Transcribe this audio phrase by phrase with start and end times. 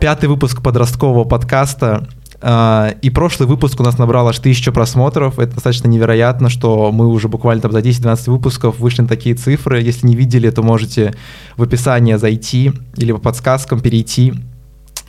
[0.00, 2.08] пятый выпуск подросткового подкаста.
[2.40, 5.38] А, и прошлый выпуск у нас набрал аж тысячу просмотров.
[5.38, 9.82] Это достаточно невероятно, что мы уже буквально там за 10-12 выпусков вышли на такие цифры.
[9.82, 11.14] Если не видели, то можете
[11.58, 14.32] в описание зайти или по подсказкам перейти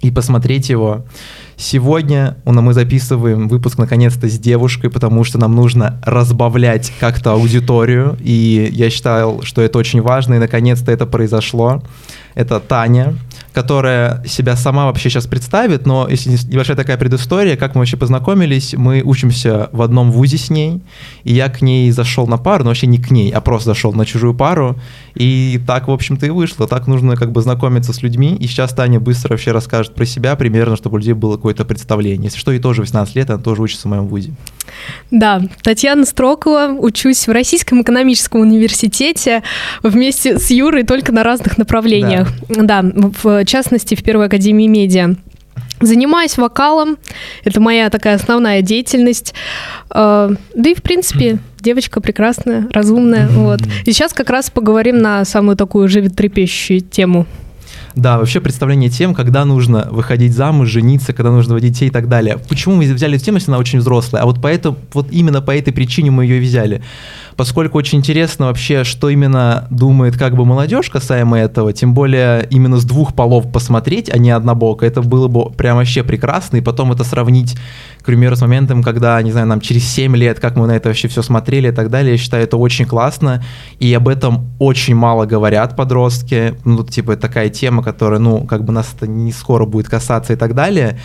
[0.01, 1.05] и посмотреть его.
[1.55, 8.69] Сегодня мы записываем выпуск наконец-то с девушкой, потому что нам нужно разбавлять как-то аудиторию, и
[8.73, 11.81] я считал, что это очень важно, и наконец-то это произошло.
[12.33, 13.15] Это Таня
[13.53, 18.73] которая себя сама вообще сейчас представит, но если небольшая такая предыстория, как мы вообще познакомились,
[18.73, 20.81] мы учимся в одном вузе с ней,
[21.23, 23.93] и я к ней зашел на пару, но вообще не к ней, а просто зашел
[23.93, 24.77] на чужую пару,
[25.15, 26.67] и так, в общем-то, и вышло.
[26.67, 30.35] Так нужно как бы знакомиться с людьми, и сейчас Таня быстро вообще расскажет про себя
[30.35, 32.25] примерно, чтобы у людей было какое-то представление.
[32.25, 34.31] Если что, ей тоже 18 лет, она тоже учится в моем вузе.
[35.09, 39.43] Да, Татьяна Строкова, учусь в Российском экономическом университете
[39.83, 42.29] вместе с Юрой только на разных направлениях.
[42.47, 45.15] Да, да в в частности, в Первой Академии Медиа.
[45.79, 46.97] Занимаюсь вокалом,
[47.43, 49.33] это моя такая основная деятельность.
[49.89, 53.27] Э, да и, в принципе, девочка прекрасная, разумная.
[53.27, 53.61] Вот.
[53.85, 57.25] И сейчас как раз поговорим на самую такую животрепещущую тему.
[57.95, 62.07] Да, вообще представление тем, когда нужно выходить замуж, жениться, когда нужно водить детей и так
[62.07, 62.37] далее.
[62.49, 64.21] Почему мы взяли эту тему, если она очень взрослая?
[64.21, 66.81] А вот поэтому, вот именно по этой причине мы ее взяли.
[67.35, 72.77] Поскольку очень интересно вообще, что именно думает как бы молодежь касаемо этого, тем более именно
[72.77, 76.91] с двух полов посмотреть, а не однобоко, это было бы прям вообще прекрасно, и потом
[76.91, 77.55] это сравнить,
[78.01, 80.89] к примеру, с моментом, когда, не знаю, нам через 7 лет, как мы на это
[80.89, 83.43] вообще все смотрели и так далее, я считаю, это очень классно,
[83.79, 88.73] и об этом очень мало говорят подростки, ну, типа, такая тема, которая, ну, как бы
[88.73, 90.99] нас это не скоро будет касаться и так далее,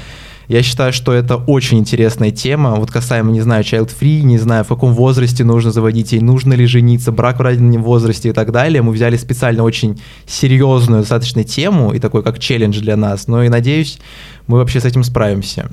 [0.48, 2.76] я считаю, что это очень интересная тема.
[2.76, 6.66] Вот касаемо, не знаю, child-free, не знаю, в каком возрасте нужно заводить детей, нужно ли
[6.66, 8.82] жениться, брак в раннем возрасте и так далее.
[8.82, 13.26] Мы взяли специально очень серьезную достаточно тему и такой как челлендж для нас.
[13.26, 13.98] Но и надеюсь,
[14.46, 15.68] мы вообще с этим справимся.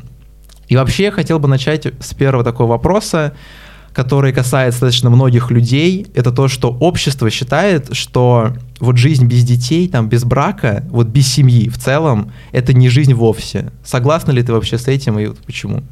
[0.68, 3.34] И вообще я хотел бы начать с первого такого вопроса
[3.94, 9.88] который касается достаточно многих людей, это то, что общество считает, что вот жизнь без детей,
[9.88, 13.72] там, без брака, вот без семьи в целом, это не жизнь вовсе.
[13.84, 15.84] Согласна ли ты вообще с этим и вот почему?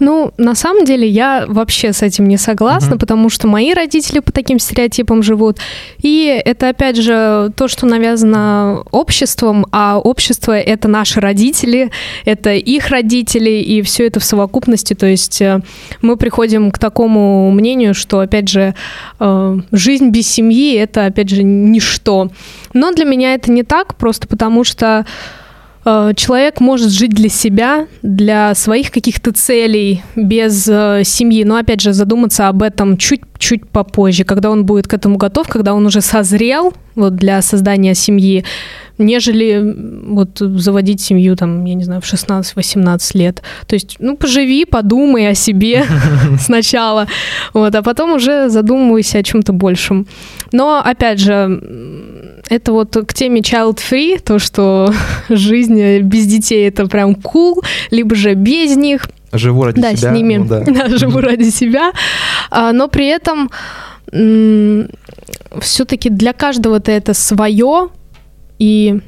[0.00, 3.00] Ну, на самом деле, я вообще с этим не согласна, угу.
[3.00, 5.58] потому что мои родители по таким стереотипам живут.
[6.02, 11.90] И это, опять же, то, что навязано обществом, а общество— это наши родители,
[12.24, 14.94] это их родители, и все это в совокупности.
[14.94, 15.60] То есть э,
[16.00, 18.74] мы приходим к такому мнению, что, опять же,
[19.18, 22.30] э, жизнь без семьи— это, опять же, ничто.
[22.72, 25.04] Но для меня это не так, просто потому что
[25.84, 31.44] человек может жить для себя, для своих каких-то целей, без э, семьи.
[31.44, 35.74] Но опять же, задуматься об этом чуть-чуть попозже, когда он будет к этому готов, когда
[35.74, 38.44] он уже созрел вот, для создания семьи,
[39.00, 39.60] нежели
[40.06, 43.42] вот заводить семью, там, я не знаю, в 16-18 лет.
[43.66, 45.84] То есть, ну, поживи, подумай о себе
[46.40, 47.06] сначала,
[47.52, 50.06] вот, а потом уже задумывайся о чем-то большем.
[50.52, 51.60] Но, опять же,
[52.48, 54.92] это вот к теме child-free, то, что
[55.28, 59.08] жизнь без детей это прям cool, либо же без них.
[59.32, 60.10] Живу ради да, себя.
[60.10, 60.64] С ними, ну, да.
[60.66, 61.92] да, живу ради себя.
[62.50, 63.50] А, но при этом
[65.60, 67.90] все-таки для каждого-то это свое.
[68.60, 69.00] И,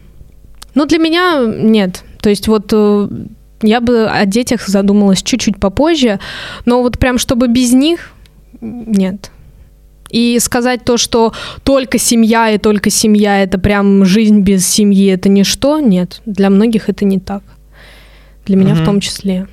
[0.75, 2.03] ну, для меня нет.
[2.21, 3.09] То есть вот э,
[3.63, 6.19] я бы о детях задумалась чуть-чуть попозже,
[6.65, 8.13] но вот прям чтобы без них,
[8.61, 9.31] нет.
[10.11, 11.33] И сказать то, что
[11.65, 16.21] только семья и только семья это прям жизнь без семьи, это ничто, нет.
[16.27, 17.43] Для многих это не так.
[18.47, 18.83] Для меня mm-hmm.
[18.83, 19.47] в том числе.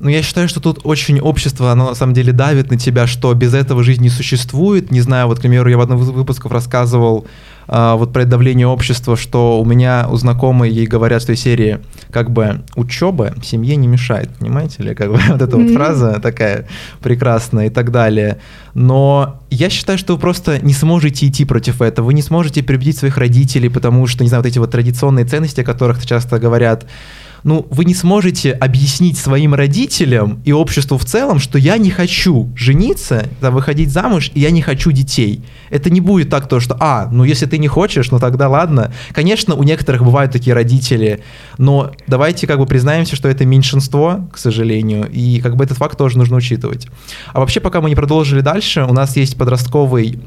[0.00, 3.34] Ну, я считаю, что тут очень общество, оно на самом деле давит на тебя, что
[3.34, 4.92] без этого жизни не существует.
[4.92, 7.26] Не знаю, вот, к примеру, я в одном из выпусков рассказывал
[7.68, 11.78] а, вот про давление общества, что у меня, у знакомой ей говорят в той серии,
[12.10, 14.94] как бы, учеба семье не мешает, понимаете ли?
[14.94, 16.66] Как бы вот эта вот фраза такая
[17.02, 18.38] прекрасная и так далее.
[18.72, 22.96] Но я считаю, что вы просто не сможете идти против этого, вы не сможете переубедить
[22.96, 26.86] своих родителей, потому что, не знаю, вот эти вот традиционные ценности, о которых часто говорят,
[27.44, 32.50] ну, вы не сможете объяснить своим родителям и обществу в целом, что я не хочу
[32.56, 35.42] жениться, да, выходить замуж, и я не хочу детей.
[35.70, 38.92] Это не будет так то, что, а, ну если ты не хочешь, ну тогда ладно.
[39.12, 41.22] Конечно, у некоторых бывают такие родители,
[41.58, 45.96] но давайте как бы признаемся, что это меньшинство, к сожалению, и как бы этот факт
[45.96, 46.88] тоже нужно учитывать.
[47.32, 50.18] А вообще, пока мы не продолжили дальше, у нас есть подростковый,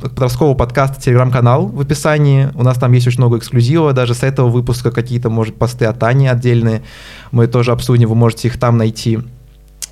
[0.00, 4.48] подростковый подкаст, телеграм-канал в описании, у нас там есть очень много эксклюзива, даже с этого
[4.48, 6.82] выпуска какие-то, может, посты от Тани отдельно отдельные,
[7.30, 9.18] мы тоже обсудим, вы можете их там найти.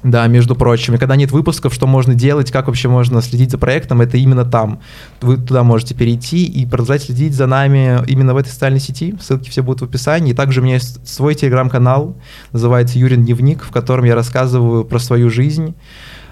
[0.02, 0.94] Да, между прочим.
[0.94, 4.46] И когда нет выпусков, что можно делать, как вообще можно следить за проектом, это именно
[4.46, 4.80] там.
[5.20, 9.14] Вы туда можете перейти и продолжать следить за нами именно в этой социальной сети.
[9.20, 10.30] Ссылки все будут в описании.
[10.30, 12.16] И также у меня есть свой телеграм-канал,
[12.52, 15.74] называется Юрин Дневник, в котором я рассказываю про свою жизнь.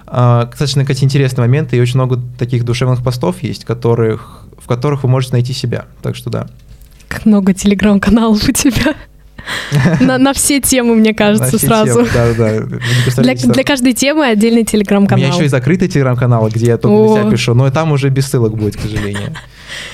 [0.07, 5.03] А, кстати, кстати, интересный момент, и очень много таких душевных постов есть, которых, в которых
[5.03, 5.85] вы можете найти себя.
[6.01, 6.47] Так что да.
[7.07, 8.95] Как много телеграм-каналов у тебя.
[10.01, 12.05] На, на все темы, мне кажется, сразу.
[12.05, 13.21] Темы, да, да.
[13.21, 15.23] Для, для каждой темы отдельный телеграм-канал.
[15.23, 17.91] У меня еще и закрытый телеграм-канал, где я только для себя пишу, но и там
[17.91, 19.35] уже без ссылок будет, к сожалению.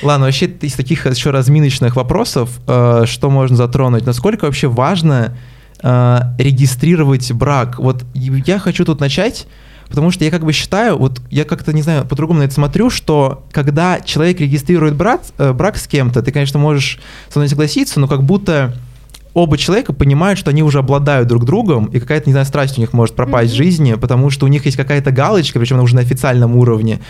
[0.02, 4.06] Ладно, вообще из таких еще разминочных вопросов, э, что можно затронуть?
[4.06, 5.38] Насколько вообще важно
[5.84, 7.80] э, регистрировать брак?
[7.80, 9.48] Вот я хочу тут начать
[9.88, 12.90] Потому что я как бы считаю, вот я как-то, не знаю, по-другому на это смотрю,
[12.90, 17.00] что когда человек регистрирует брак, э, брак с кем-то, ты, конечно, можешь
[17.30, 18.76] со мной согласиться, но как будто
[19.36, 22.82] оба человека понимают, что они уже обладают друг другом, и какая-то, не знаю, страсть у
[22.82, 23.54] них может пропасть mm-hmm.
[23.54, 27.02] в жизни, потому что у них есть какая-то галочка, причем она уже на официальном уровне,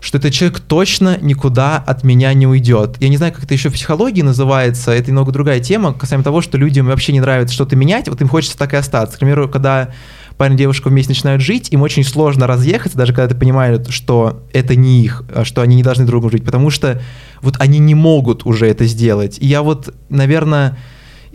[0.00, 2.96] что этот человек точно никуда от меня не уйдет.
[3.00, 6.40] Я не знаю, как это еще в психологии называется, это немного другая тема, касаемо того,
[6.40, 9.16] что людям вообще не нравится что-то менять, вот им хочется так и остаться.
[9.16, 9.90] К примеру, когда
[10.36, 14.44] парень и девушка вместе начинают жить, им очень сложно разъехаться, даже когда ты понимаешь, что
[14.52, 17.02] это не их, а что они не должны друг другу жить, потому что
[17.42, 19.38] вот они не могут уже это сделать.
[19.40, 20.78] И я вот, наверное,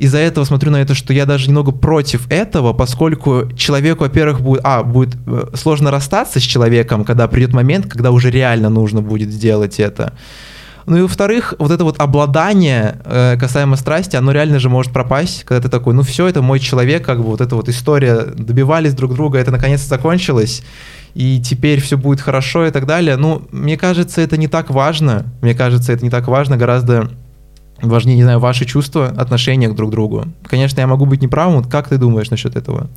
[0.02, 4.62] из-за этого смотрю на это, что я даже немного против этого, поскольку человеку, во-первых, будет,
[4.64, 9.30] а, будет э, сложно расстаться с человеком, когда придет момент, когда уже реально нужно будет
[9.30, 10.14] сделать это.
[10.88, 15.44] Ну и во-вторых, вот это вот обладание э, касаемо страсти, оно реально же может пропасть,
[15.44, 18.96] когда ты такой, ну все, это мой человек, как бы вот эта вот история, добивались
[18.96, 20.64] друг друга, это наконец-то закончилось,
[21.14, 23.18] и теперь все будет хорошо и так далее.
[23.18, 27.12] Ну, мне кажется, это не так важно, мне кажется, это не так важно, гораздо
[27.82, 30.26] важнее, не знаю, ваши чувства, отношения друг к другу.
[30.44, 31.58] Конечно, я могу быть неправым.
[31.58, 32.90] Вот как ты думаешь насчет этого?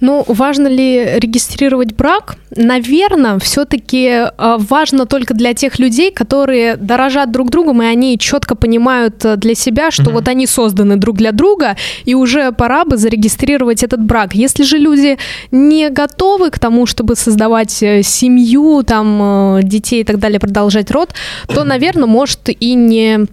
[0.00, 2.36] Ну, важно ли регистрировать брак?
[2.54, 8.54] Наверное, все-таки а, важно только для тех людей, которые дорожат друг другом, и они четко
[8.54, 10.12] понимают э, для себя, что mm-hmm.
[10.12, 14.34] вот они созданы друг для друга, и уже пора бы зарегистрировать этот брак.
[14.34, 15.16] Если же люди
[15.50, 20.90] не готовы к тому, чтобы создавать э, семью, там, э, детей и так далее, продолжать
[20.90, 21.14] род,
[21.48, 23.26] то, наверное, может и не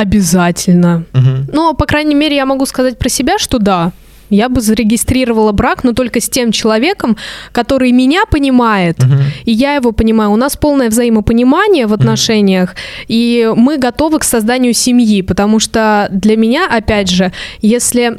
[0.00, 1.04] обязательно.
[1.14, 1.52] Угу.
[1.52, 3.92] Но, по крайней мере, я могу сказать про себя, что да,
[4.30, 7.16] я бы зарегистрировала брак, но только с тем человеком,
[7.52, 10.30] который меня понимает, uh и я его понимаю.
[10.30, 16.08] У нас полное взаимопонимание в отношениях, uh и мы готовы к созданию семьи, потому что
[16.10, 18.18] для меня, опять же, если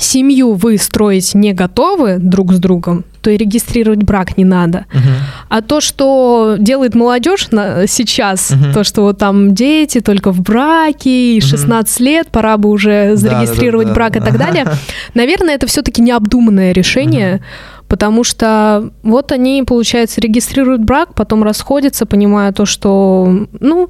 [0.00, 4.86] семью вы строить не готовы друг с другом, то и регистрировать брак не надо.
[4.92, 5.08] Угу.
[5.48, 8.72] А то, что делает молодежь на, сейчас, угу.
[8.72, 12.04] то, что вот там дети только в браке, и 16 угу.
[12.04, 14.18] лет, пора бы уже зарегистрировать да, да, да, брак да.
[14.18, 14.66] и так далее,
[15.14, 17.36] наверное, это все-таки необдуманное решение.
[17.36, 17.44] Угу
[17.88, 23.88] потому что вот они, получается, регистрируют брак, потом расходятся, понимая то, что, ну,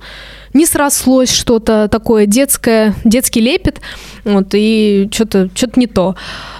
[0.54, 3.80] не срослось что-то такое детское, детский лепет,
[4.34, 6.14] вот, и что-то что не то.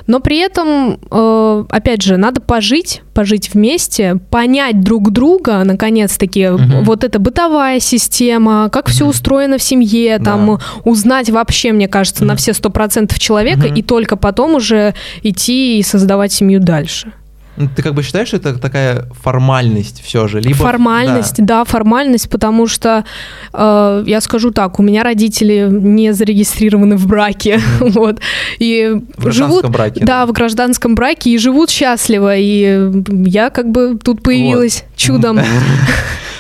[0.07, 6.63] Но при этом, э, опять же, надо пожить, пожить вместе, понять друг друга, наконец-таки, угу.
[6.83, 8.93] вот эта бытовая система, как угу.
[8.93, 10.81] все устроено в семье, там, да.
[10.91, 12.29] узнать вообще, мне кажется, угу.
[12.29, 13.75] на все сто процентов человека, угу.
[13.75, 17.13] и только потом уже идти и создавать семью дальше.
[17.59, 20.41] Ну, ты как бы считаешь, что это такая формальность все же?
[20.41, 20.57] Либо...
[20.57, 21.59] Формальность, да.
[21.59, 23.05] да, формальность, потому что
[23.53, 27.91] э, я скажу так, у меня родители не зарегистрированы в браке, mm.
[27.95, 28.21] вот,
[28.59, 33.71] и в живут, браке, да, да, в гражданском браке и живут счастливо, и я как
[33.71, 34.97] бы тут появилась вот.
[34.97, 35.41] чудом.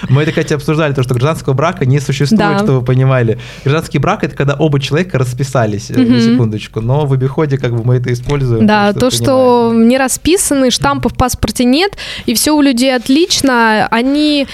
[0.08, 2.58] Мы это, кстати, обсуждали, то, что гражданского брака не существует, да.
[2.58, 3.38] чтобы вы понимали.
[3.64, 7.96] Гражданский брак— это когда оба человека расписались, на секундочку, но в обиходе как бы мы
[7.96, 8.66] это используем.
[8.66, 11.96] Да, то, что не расписаны, штампа в паспорте нет,
[12.26, 14.46] и все у людей отлично, они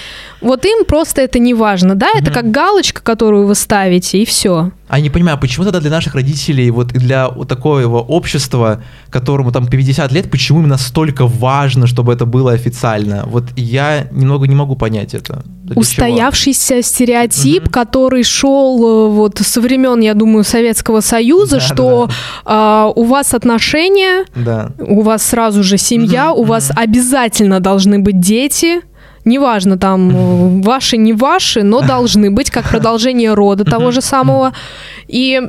[0.45, 4.71] вот им просто это не важно, да, это как галочка, которую вы ставите, и все.
[4.87, 9.51] А не понимаю, почему тогда для наших родителей, вот и для вот такого общества, которому
[9.51, 13.23] там 50 лет, почему им настолько важно, чтобы это было официально?
[13.25, 15.43] Вот я немного не могу понять это.
[15.63, 16.81] Для Устоявшийся чего?
[16.83, 17.71] стереотип, угу.
[17.71, 22.09] который шел э, вот со времен, я думаю, Советского Союза, да, что
[22.45, 22.85] да.
[22.87, 24.71] Э, у вас отношения, да.
[24.77, 26.49] у вас сразу же семья, угу, у угу.
[26.51, 28.81] вас обязательно должны быть дети
[29.25, 34.53] неважно, там, ваши, не ваши, но должны быть как продолжение рода того же самого.
[35.07, 35.41] И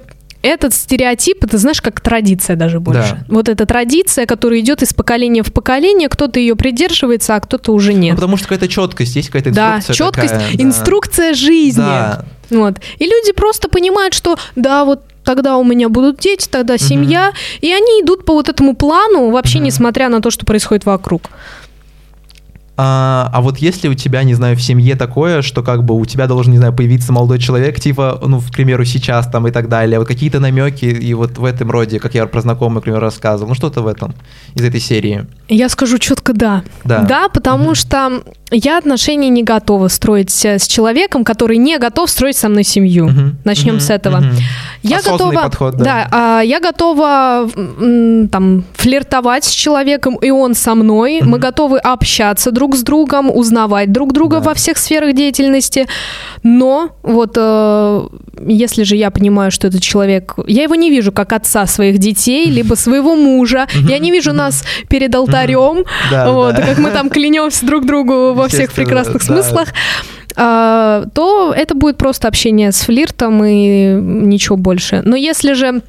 [0.42, 3.24] этот стереотип, это знаешь, как традиция даже больше.
[3.28, 3.34] Да.
[3.34, 7.92] Вот эта традиция, которая идет из поколения в поколение, кто-то ее придерживается, а кто-то уже
[7.92, 8.12] нет.
[8.12, 9.88] Ну, потому что какая-то четкость, есть какая-то инструкция.
[9.88, 11.34] Да, четкость, такая, инструкция да.
[11.34, 11.80] жизни.
[11.80, 12.24] Да.
[12.50, 12.78] Вот.
[12.98, 17.72] И люди просто понимают, что да, вот тогда у меня будут дети, тогда семья, и
[17.72, 21.22] они идут по вот этому плану, вообще несмотря на то, что происходит вокруг.
[22.78, 26.04] А, а вот если у тебя, не знаю, в семье такое, что как бы у
[26.04, 29.68] тебя должен, не знаю, появиться молодой человек, типа, ну, к примеру, сейчас там и так
[29.68, 33.02] далее, вот какие-то намеки и вот в этом роде, как я про знакомых, к примеру,
[33.02, 34.14] рассказывал, ну, что-то в этом,
[34.54, 35.26] из этой серии.
[35.48, 36.64] Я скажу четко да.
[36.84, 37.00] Да.
[37.02, 42.48] Да, потому что я отношения не готова строить с человеком, который не готов строить со
[42.48, 43.06] мной семью.
[43.06, 43.38] Мгм.
[43.44, 43.80] Начнем Мгм.
[43.80, 44.18] с этого.
[44.18, 44.36] Мгм.
[44.82, 45.84] Я Осознанный готова, подход, да.
[45.84, 47.48] да, а, я готова
[48.30, 51.20] там флиртовать с человеком, и он со мной.
[51.22, 54.42] Мы готовы общаться друг с другом, узнавать друг друга Да.
[54.42, 55.86] во всех сферах деятельности.
[56.42, 58.08] Но вот э,
[58.46, 62.46] если же я понимаю, что этот человек, я его не вижу как отца своих детей,
[62.50, 67.86] либо своего мужа, я не вижу нас перед алтарем, вот, как мы там клянемся друг
[67.86, 69.68] другу во всех прекрасных смыслах,
[70.38, 75.02] а, то это будет просто общение с флиртом и ничего больше.
[75.04, 75.80] Но если же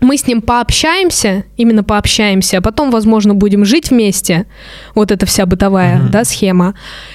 [0.00, 4.46] мы с ним пообщаемся, именно пообщаемся, а потом, возможно, будем жить вместе,
[4.94, 6.10] вот эта вся бытовая Мгм.
[6.10, 6.74] да, схема,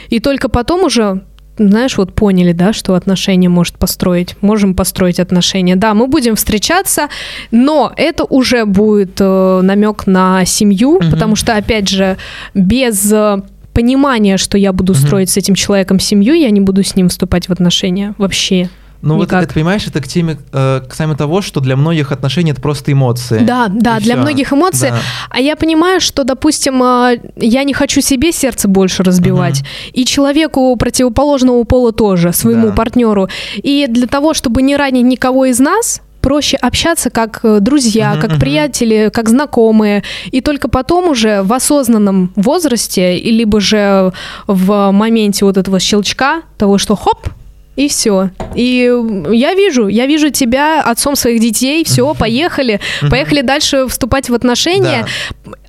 [0.09, 1.21] и только потом уже
[1.57, 5.75] знаешь, вот поняли, да, что отношения может построить, можем построить отношения.
[5.75, 7.09] Да, мы будем встречаться,
[7.51, 11.11] но это уже будет э, намек на семью, Мгм.
[11.11, 12.17] потому что, опять же,
[12.55, 13.41] без э,
[13.73, 15.01] понимания, что я буду Мгм.
[15.01, 18.69] строить с этим человеком семью, я не буду с ним вступать в отношения вообще.
[19.01, 22.61] Ну вот это, понимаешь, это к теме, э, касаемо того, что для многих отношения это
[22.61, 23.39] просто эмоции.
[23.39, 24.21] Да, да, И для всё.
[24.21, 24.89] многих эмоций.
[24.91, 24.99] Да.
[25.29, 30.75] А я понимаю, что, допустим, э, я не хочу себе сердце больше разбивать, и человеку
[30.75, 32.73] противоположного пола тоже, своему Да.
[32.73, 33.27] партнеру.
[33.55, 38.21] И для того, чтобы не ранить никого из нас, проще общаться как э, друзья, Мгм,
[38.21, 38.39] как мгм.
[38.39, 40.03] приятели, как знакомые.
[40.29, 44.13] И только потом уже в осознанном возрасте, либо же
[44.45, 47.27] в моменте вот этого щелчка, того, что хоп,
[47.75, 48.29] и все.
[48.55, 48.91] И
[49.31, 55.05] я вижу, я вижу тебя отцом своих детей, все, поехали, поехали дальше вступать в отношения.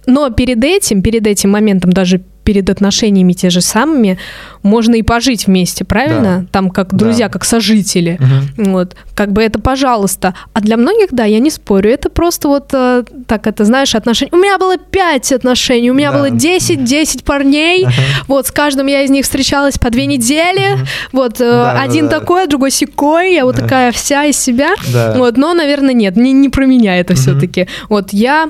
[0.07, 4.19] Но перед этим, перед этим моментом, даже перед отношениями те же самыми,
[4.63, 6.47] можно и пожить вместе, правильно?
[6.53, 7.33] Там как друзья, Да.
[7.33, 8.19] как сожители.
[8.57, 8.73] Мгм.
[8.73, 10.35] Вот, как бы это пожалуйста.
[10.53, 14.31] А для многих, да, я не спорю, это просто вот э, так, это знаешь, отношения.
[14.33, 16.19] У меня было 5 отношений, у меня Да.
[16.19, 17.95] было 10-10 парней, Ага.
[18.29, 20.79] вот с каждым я из них встречалась по две недели,
[21.13, 22.21] вот э, Да, да, один да.
[22.21, 23.63] такой, другой секой, я вот Да.
[23.63, 24.71] такая вся из себя.
[24.93, 25.15] Да.
[25.17, 27.21] Вот, но, наверное, нет, не, не про меня это Мгм.
[27.23, 27.69] все-таки.
[27.89, 28.49] Вот я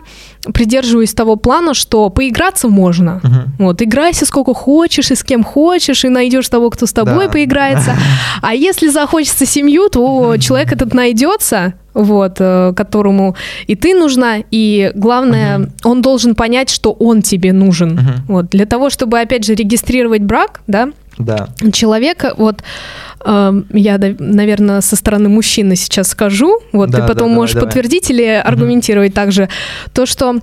[0.52, 3.20] придерживаюсь того плана, что поиграться можно.
[3.22, 3.44] Мгм.
[3.58, 7.32] Вот, играйся сколько хочешь и с кем хочешь, и найдешь того, кто с тобой Да.
[7.32, 7.94] поиграется.
[8.42, 14.90] А если захочется семью, то человек этот найдется, вот, э, которому и ты нужна, и
[14.94, 17.94] главное, он должен понять, что он тебе нужен.
[17.94, 18.14] Мгм.
[18.28, 21.48] Вот, для того, чтобы, опять же, регистрировать брак, да, Да.
[21.72, 22.62] человека, вот
[23.24, 27.68] эм, я, наверное, со стороны мужчины сейчас скажу, вот Да, ты потом да, можешь давай,
[27.70, 27.82] давай.
[27.82, 29.48] подтвердить или аргументировать также,
[29.94, 30.34] то, что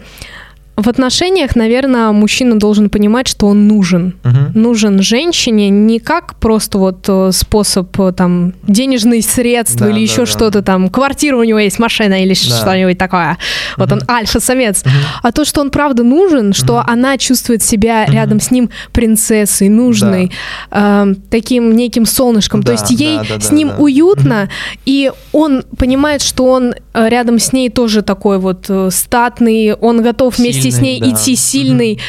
[0.81, 4.15] в отношениях, наверное, мужчина должен понимать, что он нужен.
[4.23, 4.51] Мгм.
[4.53, 10.11] Нужен женщине не как просто вот э, способ э, там денежные средства Да, или да,
[10.11, 10.25] еще да.
[10.25, 13.37] что-то там, квартира у него есть, машина или что-нибудь такое.
[13.77, 14.83] Вот он альфа-самец.
[14.85, 14.93] Мгм.
[15.23, 18.13] А то, что он правда нужен, что она чувствует себя Мгм.
[18.13, 20.31] рядом с ним принцессой, нужной,
[20.71, 22.61] эм, таким неким солнышком.
[22.63, 23.75] То Да, есть ей да, да, с да, ним да.
[23.77, 24.49] уютно,
[24.85, 30.01] и он понимает, что он э, рядом с ней тоже такой вот э, статный, он
[30.01, 31.09] готов вместе с Сильный, ней да.
[31.09, 31.99] идти сильный.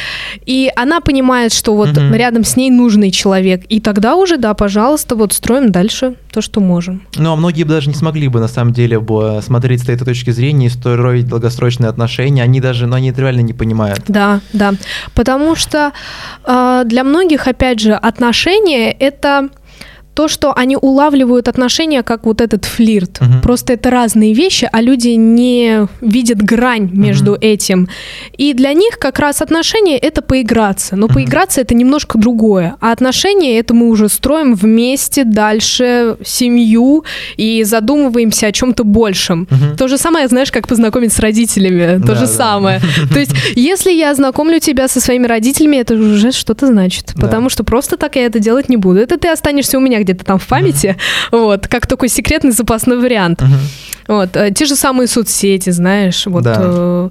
[0.45, 2.13] И она понимает, что вот Мгм.
[2.13, 3.63] рядом с ней нужный человек.
[3.69, 7.01] И тогда уже, да, пожалуйста, вот строим дальше то, что можем.
[7.17, 10.05] Ну, а многие бы даже не смогли бы, на самом деле, бы смотреть с этой
[10.05, 12.43] точки зрения и строить долгосрочные отношения.
[12.43, 14.01] Они даже, ну, они это реально не понимают.
[14.07, 14.73] Да, да.
[15.13, 15.91] Потому что
[16.45, 19.49] э, для многих, опять же, отношения это
[20.13, 23.21] то, что они улавливают отношения как вот этот флирт.
[23.21, 23.41] Мгм.
[23.41, 27.39] Просто это разные вещи, а люди не видят грань между Мгм.
[27.41, 27.87] этим.
[28.37, 30.95] И для них как раз отношения это поиграться.
[30.95, 31.15] Но Мгм.
[31.15, 32.75] поиграться это немножко другое.
[32.81, 37.03] А отношения это мы уже строим вместе дальше семью
[37.37, 39.47] и задумываемся о чем-то большем.
[39.49, 39.77] Мгм.
[39.77, 41.99] То же самое, знаешь, как познакомить с родителями.
[42.01, 42.27] То Да, же да.
[42.27, 42.81] самое.
[43.13, 47.13] То есть, если я знакомлю тебя со своими родителями, это уже что-то значит.
[47.15, 47.21] Да.
[47.27, 48.99] Потому что просто так я это делать не буду.
[48.99, 50.95] Это ты останешься у меня где-то там в памяти,
[51.31, 53.41] вот, как такой секретный запасной вариант.
[53.41, 53.59] Мгм.
[54.07, 56.55] Вот, э, те же самые соцсети, знаешь, вот Да.
[56.59, 57.09] э,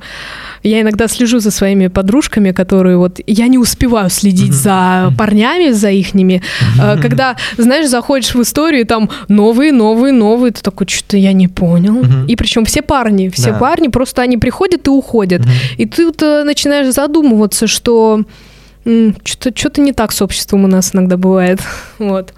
[0.62, 4.54] я иногда слежу за своими подружками, которые вот я не успеваю следить Мгм.
[4.58, 6.42] за парнями, за ихними,
[6.78, 11.48] Э, когда, знаешь, заходишь в историю, там новые, новые, новые, ты такой, что-то я не
[11.48, 11.92] понял.
[11.94, 12.26] Мгм.
[12.26, 13.58] И причем все парни, все Да.
[13.58, 15.40] парни, просто они приходят и уходят.
[15.42, 15.50] Мгм.
[15.78, 18.24] И ты вот начинаешь задумываться, что
[19.24, 21.60] что-то что-то не так с обществом у нас иногда бывает.
[21.98, 22.32] Вот.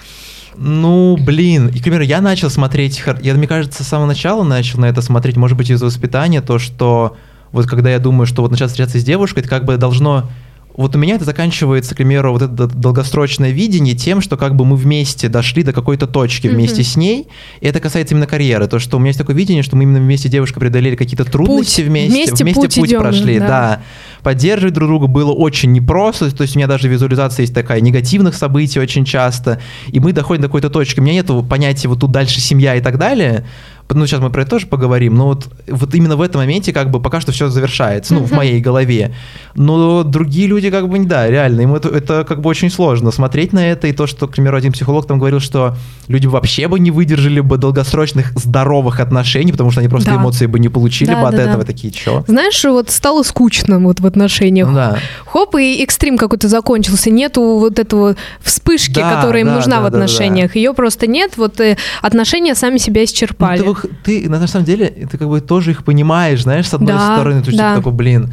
[0.57, 4.79] Ну, блин, и, к примеру, я начал смотреть, я, мне кажется, с самого начала начал
[4.81, 7.17] на это смотреть, может быть, из воспитания, то, что
[7.53, 10.31] вот когда я думаю, что вот начать встречаться с девушкой, это как бы должно
[10.75, 14.65] вот у меня это заканчивается, к примеру, вот это долгосрочное видение тем, что как бы
[14.65, 16.93] мы вместе дошли до какой-то точки вместе mm-hmm.
[16.93, 17.29] с ней,
[17.61, 19.99] и это касается именно карьеры, то, что у меня есть такое видение, что мы именно
[19.99, 21.91] вместе девушка преодолели какие-то трудности путь.
[21.91, 23.47] вместе, вместе, вместе путь, путь идем, прошли, да.
[23.47, 23.83] да.
[24.23, 28.35] Поддерживать друг друга было очень непросто, то есть у меня даже визуализация есть такая негативных
[28.35, 32.13] событий очень часто, и мы доходим до какой-то точки, у меня нет понятия вот тут
[32.13, 33.45] дальше семья и так далее,
[33.89, 36.91] ну, сейчас мы про это тоже поговорим, но вот, вот именно в этом моменте как
[36.91, 39.15] бы пока что все завершается, ну, в моей голове.
[39.55, 43.53] Но другие люди как бы, да, реально, им это, это как бы очень сложно смотреть
[43.53, 45.77] на это, и то, что, к примеру, один психолог там говорил, что
[46.09, 50.17] люди вообще бы не выдержали бы долгосрочных здоровых отношений, потому что они просто да.
[50.17, 51.65] эмоции бы не получили да, бы от да, этого, да.
[51.65, 52.25] такие, чё?
[52.27, 54.73] Знаешь, вот стало скучно вот в отношениях.
[54.73, 54.99] Да.
[55.27, 59.83] Хоп, и экстрим какой-то закончился, нету вот этого вспышки, да, которая им да, нужна да,
[59.83, 60.61] в отношениях, да, да.
[60.61, 63.61] ее просто нет, вот э, отношения сами себя исчерпали.
[63.61, 63.72] Ну,
[64.05, 67.43] ты на самом деле, ты как бы тоже их понимаешь, знаешь, с одной да, стороны,
[67.43, 67.71] ты да.
[67.71, 68.33] типа такой, блин,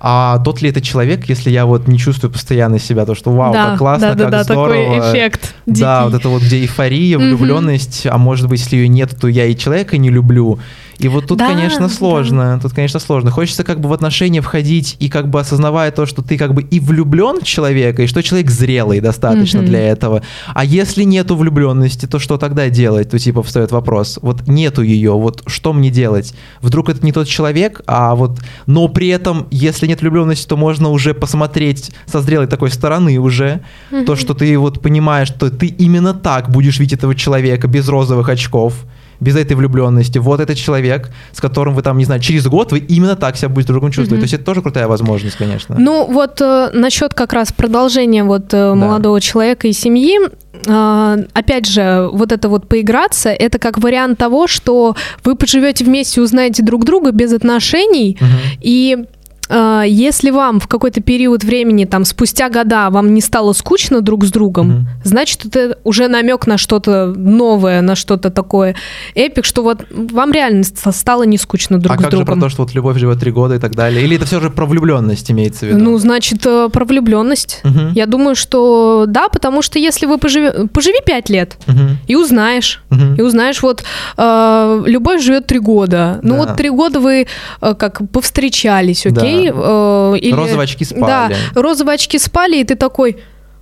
[0.00, 3.52] а тот ли это человек, если я вот не чувствую постоянно себя, то что вау,
[3.52, 4.68] да, как классно, да, как да, здорово.
[4.68, 5.54] такой эффект.
[5.66, 5.80] Дикий.
[5.80, 8.10] Да, вот это вот где эйфория, влюбленность, mm-hmm.
[8.10, 10.60] а может быть, если ее нет, то я и человека не люблю.
[10.98, 12.56] И вот тут, да, конечно, сложно.
[12.56, 12.60] Да.
[12.60, 13.30] Тут, конечно, сложно.
[13.30, 16.62] Хочется как бы в отношения входить и как бы осознавая то, что ты как бы
[16.62, 19.66] и влюблен в человека, и что человек зрелый достаточно mm-hmm.
[19.66, 20.22] для этого.
[20.54, 23.10] А если нету влюбленности, то что тогда делать?
[23.10, 24.18] То типа встает вопрос.
[24.22, 26.34] Вот нету ее, вот что мне делать?
[26.60, 28.40] Вдруг это не тот человек, а вот...
[28.66, 33.60] Но при этом, если нет влюбленности, то можно уже посмотреть со зрелой такой стороны уже.
[33.90, 34.04] Mm-hmm.
[34.04, 38.28] То, что ты вот понимаешь, что ты именно так будешь видеть этого человека без розовых
[38.28, 38.84] очков
[39.20, 40.18] без этой влюбленности.
[40.18, 43.48] Вот этот человек, с которым вы там, не знаю, через год вы именно так себя
[43.48, 44.18] будете друг другом чувствовать.
[44.18, 44.20] Mm-hmm.
[44.20, 45.76] То есть это тоже крутая возможность, конечно.
[45.78, 48.74] Ну вот э, насчет как раз продолжения вот э, да.
[48.74, 50.18] молодого человека и семьи,
[50.66, 56.20] э, опять же, вот это вот поиграться, это как вариант того, что вы поживете вместе,
[56.20, 58.28] узнаете друг друга без отношений, угу.
[58.60, 59.04] и
[59.50, 64.30] если вам в какой-то период времени, там, спустя года, вам не стало скучно друг с
[64.30, 64.84] другом, mm-hmm.
[65.04, 68.74] значит, это уже намек на что-то новое, на что-то такое
[69.14, 72.08] эпик, что вот вам реально стало не скучно друг а с другом.
[72.08, 74.04] А как же про то, что вот любовь живет три года и так далее?
[74.04, 75.78] Или это все же про влюбленность имеется в виду?
[75.78, 77.60] Ну, значит, э, про влюбленность.
[77.64, 77.92] Mm-hmm.
[77.94, 81.90] Я думаю, что да, потому что если вы поживи, поживи пять лет mm-hmm.
[82.06, 83.16] и узнаешь, mm-hmm.
[83.18, 83.84] и узнаешь, вот
[84.16, 86.20] э, любовь живет три года.
[86.22, 86.38] Ну да.
[86.40, 87.26] вот три года вы
[87.60, 89.12] э, как повстречались, окей?
[89.14, 90.32] Да Э, или...
[90.32, 91.06] Розовые очки спали.
[91.06, 93.18] Да, розовые очки спали, и ты такой,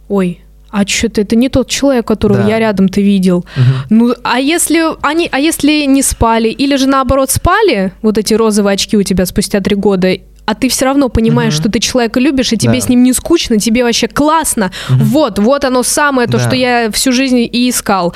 [0.09, 2.49] ой, а что-то это не тот человек, которого да.
[2.49, 3.39] я рядом ты видел.
[3.39, 3.75] Угу.
[3.91, 8.75] Ну, а если они, а если не спали, или же наоборот спали, вот эти розовые
[8.75, 11.63] очки у тебя спустя три года, а ты все равно понимаешь, угу.
[11.63, 12.81] что ты человека любишь, и тебе да.
[12.81, 14.71] с ним не скучно, тебе вообще классно.
[14.91, 15.05] Угу.
[15.05, 16.47] Вот, вот оно самое, то, да.
[16.47, 18.15] что я всю жизнь и искал.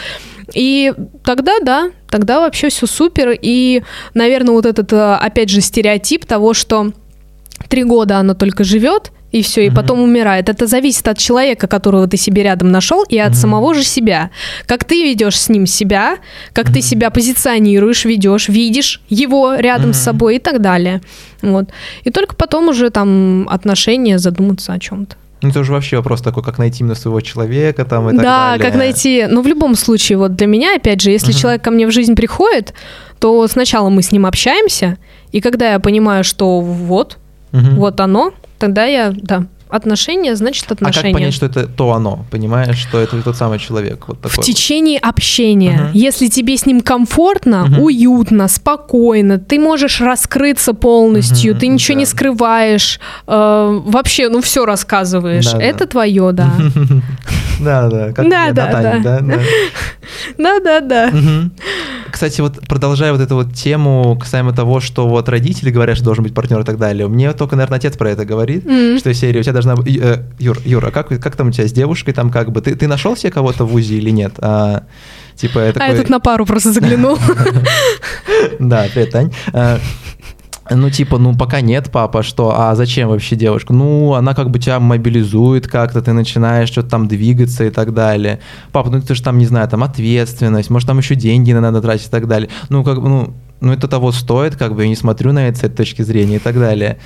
[0.54, 0.92] И
[1.24, 3.38] тогда, да, тогда вообще все супер.
[3.40, 3.82] И,
[4.14, 6.92] наверное, вот этот, э, опять же, стереотип того, что
[7.70, 9.74] три года оно только живет, и все, и mm-hmm.
[9.74, 10.48] потом умирает.
[10.48, 13.34] Это зависит от человека, которого ты себе рядом нашел, и от mm-hmm.
[13.34, 14.30] самого же себя.
[14.66, 16.18] Как ты ведешь с ним себя,
[16.52, 16.72] как mm-hmm.
[16.74, 19.94] ты себя позиционируешь, ведешь, видишь его рядом mm-hmm.
[19.94, 21.00] с собой и так далее.
[21.42, 21.70] Вот.
[22.02, 25.16] И только потом уже там отношения задуматься о чем-то.
[25.42, 28.50] Ну, это уже вообще вопрос такой, как найти именно своего человека там и так да,
[28.50, 28.58] далее.
[28.58, 29.26] Да, как найти.
[29.30, 31.40] Ну, в любом случае, вот для меня, опять же, если uh-huh.
[31.40, 32.74] человек ко мне в жизнь приходит,
[33.20, 34.98] то сначала мы с ним общаемся,
[35.32, 37.16] и когда я понимаю, что вот,
[37.52, 37.70] угу.
[37.76, 41.00] вот оно, тогда я, да, отношения, значит отношения.
[41.00, 44.08] А как понять, что это то оно, понимаешь, что это тот самый человек?
[44.08, 45.90] Вот такой в течение общения, угу.
[45.94, 47.86] если тебе с ним комфортно, угу.
[47.86, 52.00] уютно, спокойно, ты можешь раскрыться полностью, угу, ты ничего да.
[52.00, 55.86] не скрываешь, э, вообще, ну все рассказываешь, да, это да.
[55.86, 56.52] твое, да.
[57.60, 59.20] Да, да, как да, да, да.
[60.38, 61.12] Да, да, да.
[62.20, 66.22] Кстати, вот продолжая вот эту вот тему касаемо того, что вот родители говорят, что должен
[66.22, 68.62] быть партнер и так далее, мне только, наверное, отец про это говорит,
[68.98, 69.96] что серия у тебя должна быть...
[69.96, 72.60] Э, Юр, Юр, а как, как там у тебя с девушкой там как бы?
[72.60, 74.34] Ты, ты нашел себе кого-то в УЗИ или нет?
[74.36, 74.82] А,
[75.34, 75.88] типа, я такой...
[75.88, 77.18] А я тут на пару просто заглянул.
[78.58, 79.32] Да, привет, Тань.
[80.72, 83.72] Ну, типа, ну, пока нет, папа, что, а зачем вообще девушка?
[83.72, 88.38] Ну, она как бы тебя мобилизует как-то, ты начинаешь что-то там двигаться и так далее.
[88.70, 92.06] Папа, ну, ты же там, не знаю, там ответственность, может, там еще деньги надо тратить
[92.06, 92.50] и так далее.
[92.68, 95.58] Ну, как бы, ну, ну, это того стоит, как бы, я не смотрю на это
[95.58, 96.98] с этой точки зрения и так далее.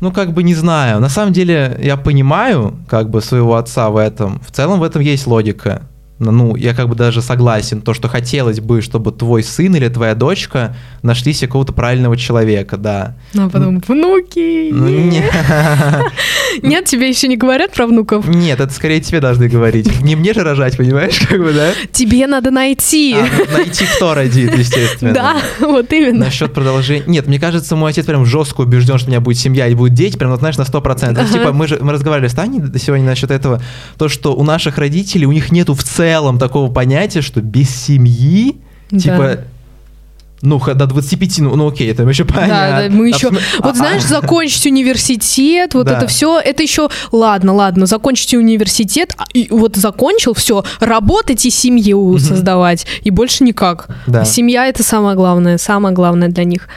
[0.00, 1.00] Ну, как бы не знаю.
[1.00, 4.40] На самом деле, я понимаю, как бы, своего отца в этом.
[4.46, 5.82] В целом в этом есть логика.
[6.30, 10.14] Ну, я как бы даже согласен, то, что хотелось бы, чтобы твой сын или твоя
[10.14, 13.16] дочка нашли себе какого-то правильного человека, да.
[13.34, 14.70] Ну, а потом внуки.
[14.72, 15.24] Ну, не-
[16.62, 18.28] Нет, тебе еще не говорят про внуков?
[18.28, 20.02] Нет, это скорее тебе должны говорить.
[20.02, 21.70] Не мне же рожать, понимаешь, как бы, да?
[21.90, 23.14] Тебе надо найти.
[23.14, 25.12] А, ну, найти, кто родит, естественно.
[25.12, 26.26] Да, вот именно.
[26.26, 27.04] Насчет продолжения.
[27.06, 29.94] Нет, мне кажется, мой отец прям жестко убежден, что у меня будет семья и будут
[29.94, 31.10] дети, прям, вот, знаешь, на 100%.
[31.10, 31.26] Ага.
[31.26, 33.62] Типа, мы же мы разговаривали с Таней сегодня насчет этого,
[33.98, 38.56] то, что у наших родителей, у них нету в целом такого понятия, что без семьи,
[38.90, 38.98] Да.
[38.98, 39.38] типа,
[40.44, 42.48] ну, до 25, ну, ну окей, это еще понятно.
[42.82, 45.98] Да, да, мы еще, см- вот а- знаешь, а- закончить университет, вот Да.
[45.98, 51.50] это все, это еще, ладно, ладно, закончите университет, а, и вот закончил, все, работать и
[51.50, 53.88] семью создавать, и больше никак.
[54.08, 54.24] Да.
[54.24, 56.68] Семья это самое главное, самое главное для них.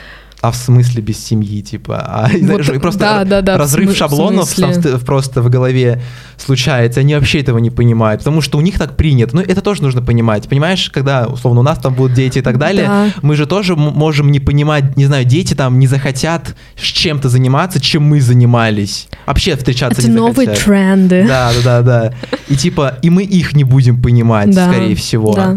[0.42, 1.98] А в смысле без семьи, типа?
[2.06, 5.48] А, знаешь, и просто да, да, да, в разрыв смы- в шаблонов ст- просто в
[5.48, 6.02] голове
[6.36, 7.00] случается.
[7.00, 9.34] Они вообще этого не понимают, потому что у них так принято.
[9.36, 10.46] Ну, это тоже нужно понимать.
[10.48, 13.06] Понимаешь, когда, условно, у нас там будут дети и так далее, Да.
[13.22, 17.80] мы же тоже можем не понимать, не знаю, дети там не захотят с чем-то заниматься,
[17.80, 19.08] чем мы занимались.
[19.26, 20.64] Вообще встречаться Это не новые захотят.
[20.64, 21.24] тренды.
[21.26, 22.14] Да, да, да, да.
[22.48, 25.34] И типа, и мы их не будем понимать, Да, скорее всего.
[25.34, 25.56] да.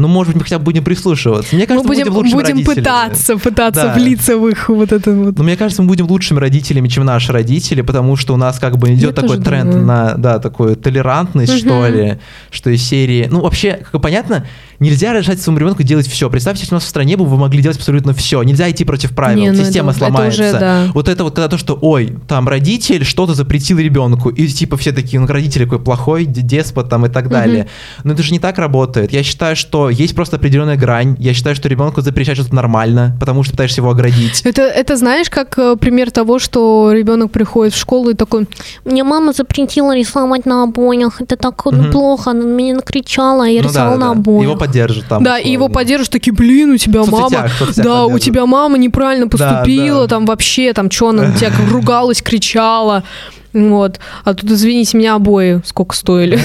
[0.00, 1.54] Ну, может быть, мы хотя бы будем прислушиваться.
[1.54, 3.94] Мне Мы кажется, мы будем, лучшими будем пытаться, пытаться Да.
[3.94, 5.38] влиться в их вот это вот.
[5.38, 8.78] Но мне кажется, мы будем лучшими родителями, чем наши родители, потому что у нас как
[8.78, 9.86] бы идет такой тоже тренд думаю.
[9.86, 11.94] на, да, такую толерантность, что Мгм.
[11.94, 12.18] ли,
[12.50, 13.28] что из серии...
[13.30, 14.46] Ну, вообще, как понятно,
[14.80, 16.28] нельзя решать своему ребенку делать все.
[16.30, 18.42] Представьте, если у нас в стране бы вы могли делать абсолютно все.
[18.42, 20.42] Нельзя идти против правил, Не, ну система это- это сломается.
[20.42, 20.86] уже, да.
[20.94, 24.92] Вот это вот когда то, что, ой, там родитель что-то запретил ребенку, и типа все
[24.92, 27.68] такие, ну, родитель какой плохой, деспот там и так далее.
[28.04, 29.12] Но это же не так работает.
[29.12, 31.14] Я считаю, что есть просто определенная грань.
[31.18, 34.40] Я считаю, что ребенку запрещать что-то нормально, потому что пытаешься его оградить.
[34.44, 38.48] Это, это знаешь, как э, пример того, что ребенок приходит в школу и такой,
[38.84, 41.90] мне мама запретила рисовать на обоях, это так Мгм.
[41.90, 44.20] плохо, она меня накричала, я Ну рисовала да, на да, да.
[44.20, 44.42] обоях.
[44.42, 45.22] Его поддержат там.
[45.22, 45.74] да, и его условно.
[45.74, 50.16] поддерживают, такие, блин, у тебя соцсетях, мама, соцсетях да, у тебя мама неправильно поступила, да.
[50.16, 53.04] там вообще, там что она на тебя ругалась, кричала.
[53.52, 53.98] Вот.
[54.24, 56.38] А тут, извините меня, обои сколько стоили.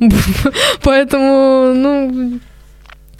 [0.82, 2.40] Поэтому, ну,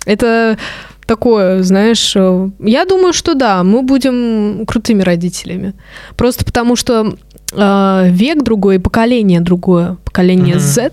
[0.05, 0.59] это
[1.07, 5.75] такое, знаешь, э, я думаю, что да, мы будем крутыми родителями.
[6.17, 7.15] Просто потому что
[7.53, 10.65] э, век другой, поколение другое, поколение Мгм.
[10.65, 10.93] Z,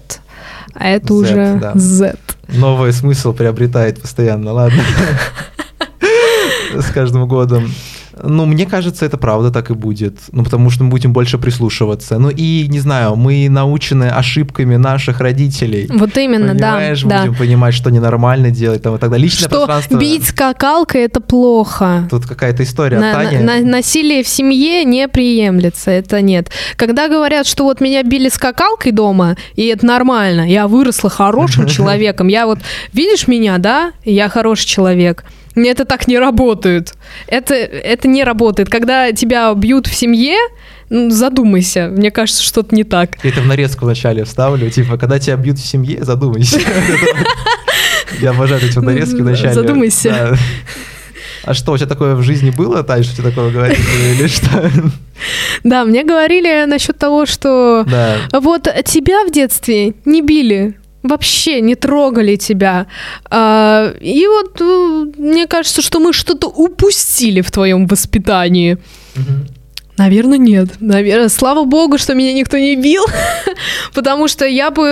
[0.73, 1.73] а это Z, уже да.
[1.75, 2.15] Z.
[2.49, 4.81] Новый смысл приобретает постоянно, ладно.
[6.73, 7.71] С каждым годом.
[8.23, 10.15] Ну, мне кажется, это правда так и будет.
[10.31, 12.17] Ну, потому что мы будем больше прислушиваться.
[12.19, 15.87] Ну и, не знаю, мы научены ошибками наших родителей.
[15.89, 17.21] Вот именно, да, Понимаешь, да.
[17.21, 19.25] будем понимать, что ненормально делать там и так далее.
[19.25, 19.97] Личное Что пространство.
[19.97, 22.07] бить скакалкой это плохо.
[22.09, 23.37] Тут какая-то история На- от Тани.
[23.43, 26.49] на- на- насилие в семье не приемлется, это нет.
[26.75, 32.27] Когда говорят, что вот меня били скакалкой дома, и это нормально, я выросла хорошим человеком,
[32.27, 32.59] я вот,
[32.93, 35.23] видишь меня, да, я хороший человек.
[35.55, 36.93] Это так не работает.
[37.27, 38.69] Это, это не работает.
[38.69, 40.37] Когда тебя бьют в семье,
[40.89, 41.87] ну, задумайся.
[41.87, 43.23] Мне кажется, что-то не так.
[43.23, 46.59] Я это в нарезку вначале вставлю, типа, когда тебя бьют в семье, задумайся.
[48.19, 49.53] Я обожаю эти нарезки в начале.
[49.53, 50.37] Задумайся.
[51.43, 53.79] А что, у тебя такое в жизни было, Тань, что тебе такое говорили,
[54.13, 54.69] или что?
[55.63, 58.17] Да, мне говорили насчет того, что Да.
[58.39, 62.87] Вот тебя в детстве не били, вообще не трогали тебя.
[63.29, 68.77] А, и вот э, мне кажется, что мы что-то упустили в твоем воспитании.
[70.01, 70.69] Наверное, нет.
[70.79, 73.03] Наверное, слава богу, что меня никто не бил,
[73.93, 74.85] потому что я бы,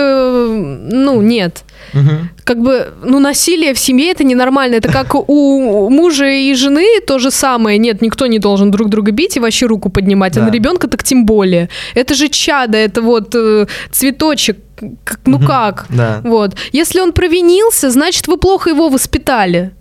[0.92, 1.64] ну, нет.
[1.94, 2.30] Мгм.
[2.44, 4.76] Как бы, ну, насилие в семье это ненормально.
[4.76, 7.78] Это как у мужа и жены то же самое.
[7.78, 10.36] Нет, никто не должен друг друга бить и вообще руку поднимать.
[10.36, 10.46] А Да.
[10.46, 11.68] на ребенка так тем более.
[11.94, 14.58] Это же чадо, это вот э, цветочек.
[15.04, 15.46] Как- ну Мгм.
[15.46, 15.86] как?
[15.90, 16.20] Да.
[16.24, 16.54] Вот.
[16.72, 19.72] Если он провинился, значит, вы плохо его воспитали.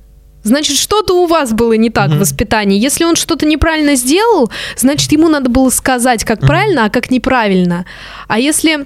[0.44, 2.20] Значит, что-то у вас было не так в Мгм.
[2.20, 2.80] воспитании.
[2.80, 6.48] Если он что-то неправильно сделал, значит, ему надо было сказать, как Мгм.
[6.48, 7.86] правильно, а как неправильно.
[8.28, 8.86] А если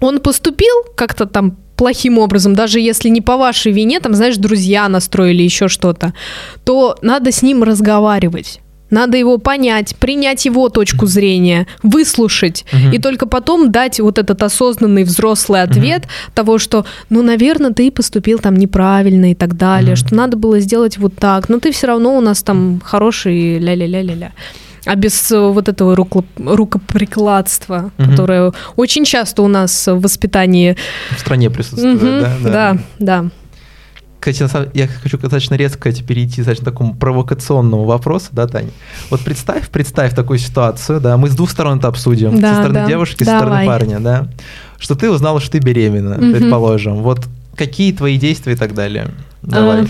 [0.00, 4.88] он поступил как-то там плохим образом, даже если не по вашей вине, там, знаешь, друзья
[4.88, 6.12] настроили еще что-то,
[6.64, 8.60] то надо с ним разговаривать.
[8.92, 12.92] Надо его понять, принять его точку зрения, выслушать, Мгм.
[12.92, 18.38] и только потом дать вот этот осознанный взрослый ответ того, что, ну, наверное, ты поступил
[18.38, 19.96] там неправильно и так далее, Мгм.
[19.96, 24.32] что надо было сделать вот так, но ты все равно у нас там хороший ля-ля-ля-ля-ля.
[24.84, 26.24] А без э, вот этого рукло-
[26.92, 28.10] рукоприкладства, Мгм.
[28.10, 30.76] которое очень часто у нас в воспитании.
[31.16, 32.36] В стране присутствует, Мгм, да?
[32.44, 33.24] да, да.
[34.22, 38.46] Кстати, на самом- я хочу достаточно резко эти перейти достаточно к такому провокационному вопросу, да,
[38.46, 38.70] Таня?
[39.10, 42.74] Вот представь, представь такую ситуацию, да, мы с двух сторон это обсудим, Да, со стороны
[42.82, 42.86] да.
[42.86, 43.40] девушки, со Давай.
[43.40, 44.28] стороны парня, да,
[44.78, 46.34] что ты узнала, что ты беременна, Мгм.
[46.34, 47.02] предположим.
[47.02, 49.08] Вот какие твои действия и так далее.
[49.42, 49.82] Давай.
[49.82, 49.86] А,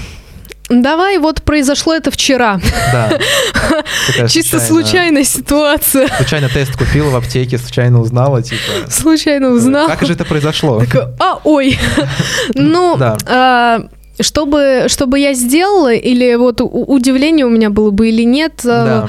[0.71, 2.59] Давай, вот произошло это вчера.
[2.91, 3.11] Да.
[4.07, 6.09] Такая Чисто случайная ситуация.
[6.17, 8.63] Случайно тест купила в аптеке, случайно узнала, типа.
[8.89, 9.87] Случайно узнал.
[9.89, 10.83] Как же это произошло?
[11.19, 11.79] А, ой.
[12.55, 13.19] Ну, Да.
[13.27, 13.81] а,
[14.23, 19.09] чтобы, чтобы я сделала, или вот удивление у меня было бы или нет, Да.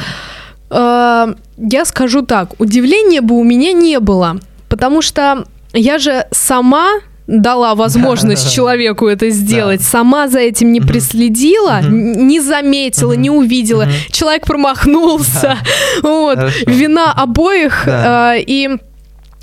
[0.69, 4.37] а, я скажу так, удивления бы у меня не было,
[4.69, 6.89] потому что я же сама
[7.25, 8.49] дала возможность Да.
[8.51, 9.85] человеку это сделать, Да.
[9.85, 10.89] сама за этим не Мгм.
[10.89, 13.21] преследила, н- не заметила, Мгм.
[13.21, 15.57] не увидела, человек промахнулся,
[16.03, 16.57] вот, Хорошо.
[16.67, 18.31] вина обоих, Да.
[18.31, 18.69] а, и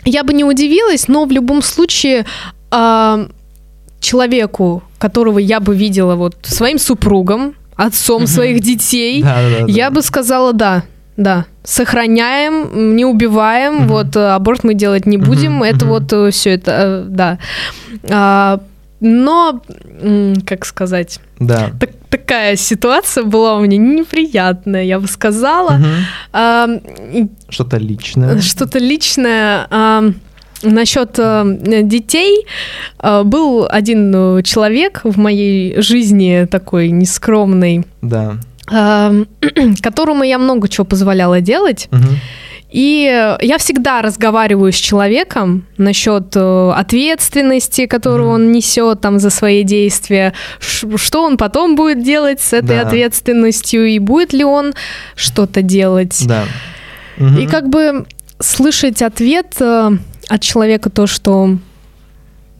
[0.04, 2.26] я бы не удивилась, но в любом случае
[2.70, 3.26] а,
[4.00, 9.90] человеку, которого я бы видела вот своим супругом, отцом своих детей, Да, да, да, я
[9.90, 10.82] бы сказала да.
[11.16, 16.70] Да, сохраняем, не убиваем, вот э, аборт мы делать не будем, это вот все это,
[16.70, 17.38] э, да.
[18.08, 18.60] А,
[19.00, 19.60] но,
[20.46, 21.70] как сказать, Да.
[21.78, 25.72] так- такая ситуация была у меня неприятная, я бы сказала.
[25.72, 25.88] Мгм.
[26.32, 26.68] А,
[27.50, 28.40] Что-то личное.
[28.40, 29.66] что-то личное.
[29.70, 30.04] а,
[30.62, 31.42] Насчет э,
[31.82, 32.44] детей
[32.98, 38.36] А, был один э, человек в моей жизни такой нескромный, Да.
[38.70, 39.12] а,
[39.82, 41.88] которому я много чего позволяла делать.
[41.90, 42.18] Мгм.
[42.70, 48.34] И я всегда разговариваю с человеком насчет э, ответственности, которую Мгм.
[48.34, 50.34] он несет там за свои действия,
[50.96, 52.82] что он потом будет делать с этой Да.
[52.82, 54.74] ответственностью и будет ли он
[55.16, 56.22] что-то делать.
[56.28, 56.44] Да.
[57.16, 57.38] Мгм.
[57.38, 58.04] И как бы
[58.38, 59.90] слышать ответ э,
[60.30, 61.56] от человека то, что,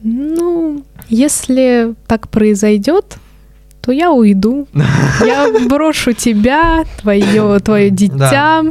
[0.03, 3.17] ну, если так произойдет,
[3.81, 4.67] то я уйду.
[5.25, 8.63] Я брошу тебя, твое, твое дитя.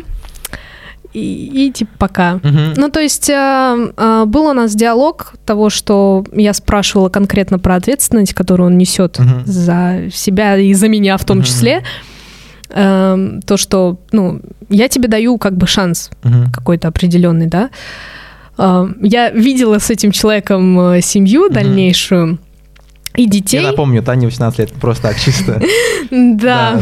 [1.13, 2.35] И, и типа пока.
[2.45, 2.75] Мгм.
[2.77, 7.75] Ну, то есть э, э, был у нас диалог того, что я спрашивала конкретно про
[7.75, 9.43] ответственность, которую он несет Мгм.
[9.45, 11.47] за себя и за меня в том Мгм.
[11.47, 11.83] числе.
[12.69, 16.53] Эм, то, что, ну, я тебе даю как бы шанс Мгм.
[16.53, 17.63] какой-то определенный, да.
[17.65, 17.71] Эм,
[19.01, 22.38] Я видела с этим человеком э, семью дальнейшую
[23.16, 23.62] и детей.
[23.62, 25.61] Я напомню, Таня 18 лет, просто так, чисто.
[26.11, 26.81] Да.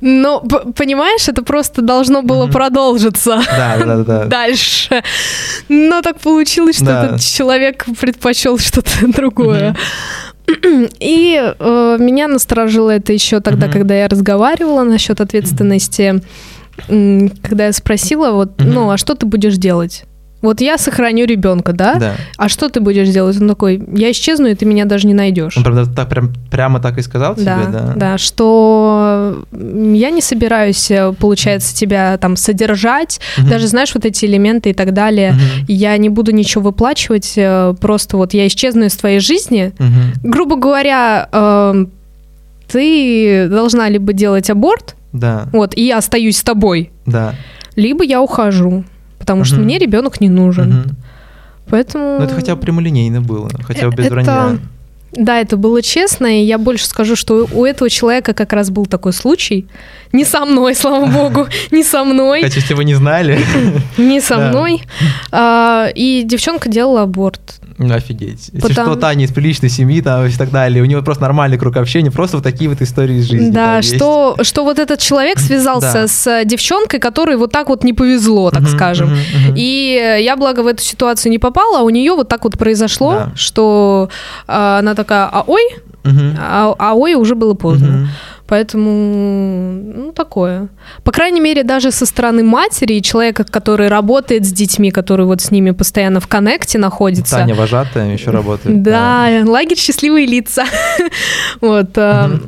[0.00, 4.24] Но, понимаешь, это просто должно было продолжиться Да, да, да, да.
[4.26, 5.02] дальше.
[5.68, 9.76] Но так получилось, что этот человек предпочел что-то другое.
[11.00, 16.22] И э, меня насторожило это еще тогда, когда я разговаривала насчет ответственности,
[16.86, 20.04] когда я спросила, вот, ну, а что ты будешь делать?
[20.40, 21.94] Вот я сохраню ребенка, да?
[21.96, 22.14] Да.
[22.36, 23.40] А что ты будешь делать?
[23.40, 25.56] Он такой, я исчезну, и ты меня даже не найдешь.
[25.56, 27.92] Он правда так прям прямо так и сказал тебе, Да, да?
[27.96, 33.48] да, что я не собираюсь, э, получается, тебя там содержать, Мгм.
[33.48, 35.32] даже, знаешь, вот эти элементы и так далее.
[35.32, 35.40] Мгм.
[35.66, 39.72] Я не буду ничего выплачивать, э, просто вот я исчезну из твоей жизни.
[39.78, 40.12] Мгм.
[40.22, 41.84] Грубо говоря, э,
[42.70, 47.34] ты должна либо делать аборт, Да, вот, и я остаюсь с тобой, да.
[47.76, 48.84] либо я ухожу,
[49.28, 50.96] потому что мне ребенок не нужен.
[51.70, 52.16] Поэтому...
[52.18, 54.58] Ну, это хотя бы прямолинейно было, хотя бы без Это- вранья.
[55.12, 58.84] Да, это было честно, и я больше скажу, что у этого человека как раз был
[58.84, 59.66] такой случай.
[60.12, 63.40] Не со мной, слава богу, не со мной, Хотя, если вы не знали,
[63.98, 64.82] не со мной.
[65.32, 67.40] А, И девчонка делала аборт.
[67.78, 68.50] Ну, офигеть.
[68.52, 71.58] Если Потому- что, Таня из приличной семьи там и так далее, у него просто нормальный
[71.58, 73.50] круг общения, просто вот такие вот истории из жизни.
[73.50, 73.94] Да, есть.
[73.96, 76.08] что, что вот этот человек связался Да.
[76.08, 79.10] с девчонкой, которой вот так вот не повезло, так скажем.
[79.56, 83.12] И я, благо, в эту ситуацию не попала, а у нее вот так вот произошло,
[83.12, 83.32] Да.
[83.36, 84.08] что
[84.46, 85.62] а, она такая, а ой,
[86.04, 88.08] а, а ой, уже было поздно.
[88.48, 90.68] Поэтому, ну, такое.
[91.04, 95.42] По крайней мере, даже со стороны матери и человека, который работает с детьми, который вот
[95.42, 97.36] с ними постоянно в коннекте находится.
[97.36, 98.82] Таня вожатая еще работает.
[98.82, 100.64] Да, лагерь счастливые лица.
[101.60, 101.90] Вот.
[101.96, 102.38] э.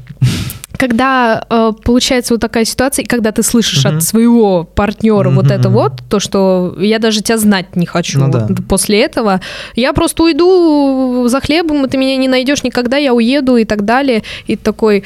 [0.79, 5.69] Когда э, получается вот такая ситуация, и когда ты слышишь от своего партнера вот это
[5.69, 9.43] вот, то, что я даже тебя знать не хочу Ну после этого,
[9.77, 13.85] я просто уйду за хлебом, и ты меня не найдешь никогда, я уеду и так
[13.85, 14.23] далее.
[14.47, 15.05] И такой,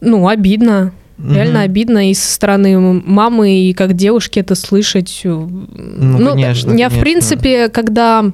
[0.00, 0.92] ну, обидно.
[1.16, 1.34] Мгм.
[1.34, 5.20] Реально обидно и со стороны мамы, и как девушки это слышать.
[5.24, 7.00] Ну, конечно, Я, в конечно.
[7.00, 8.24] принципе, когда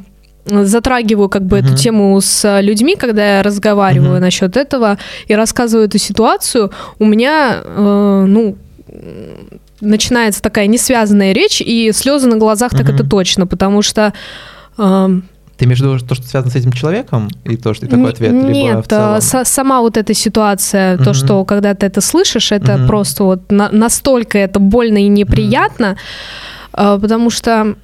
[0.46, 1.76] затрагиваю как бы эту Мгм.
[1.76, 4.20] тему с людьми, когда я разговариваю Мгм.
[4.20, 8.56] насчет этого и рассказываю эту ситуацию, у меня, э, ну,
[9.80, 14.12] начинается такая несвязанная речь, и слезы на глазах, так это точно, потому что...
[14.76, 15.08] э,
[15.56, 18.10] Ты имеешь в виду то, что связано с этим человеком, и то, что и такой
[18.10, 19.14] ответ, либо Нет, в целом?
[19.14, 21.14] а, са- сама вот эта ситуация, то, Мгм.
[21.14, 22.86] что когда ты это слышишь, это Мгм.
[22.86, 25.86] просто вот на- настолько это больно и неприятно.
[25.86, 25.96] А,
[26.76, 27.76] потому что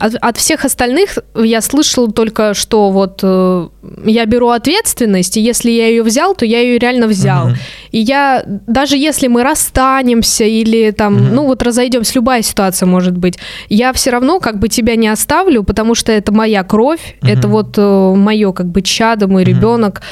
[0.00, 3.68] от, от всех остальных я слышала только, что вот э,
[4.04, 7.48] я беру ответственность, и если я ее взял, то я ее реально взял.
[7.48, 7.56] Uh-huh.
[7.92, 11.32] И я, даже если мы расстанемся или там, uh-huh.
[11.32, 15.62] ну вот разойдемся, любая ситуация может быть, я все равно как бы тебя не оставлю,
[15.62, 17.30] потому что это моя кровь, uh-huh.
[17.30, 19.46] это вот э, мое как бы чадо, мой uh-huh.
[19.46, 20.02] ребенок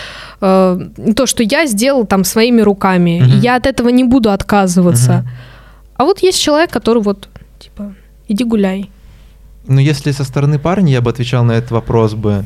[0.40, 0.80] э,
[1.16, 3.22] то, что я сделал там своими руками.
[3.24, 3.40] Uh-huh.
[3.40, 5.24] Я от этого не буду отказываться.
[5.26, 5.50] Uh-huh.
[6.00, 7.28] А вот есть человек, который вот,
[8.30, 8.90] иди гуляй.
[9.66, 12.44] Ну, если со стороны парня я бы отвечал на этот вопрос бы,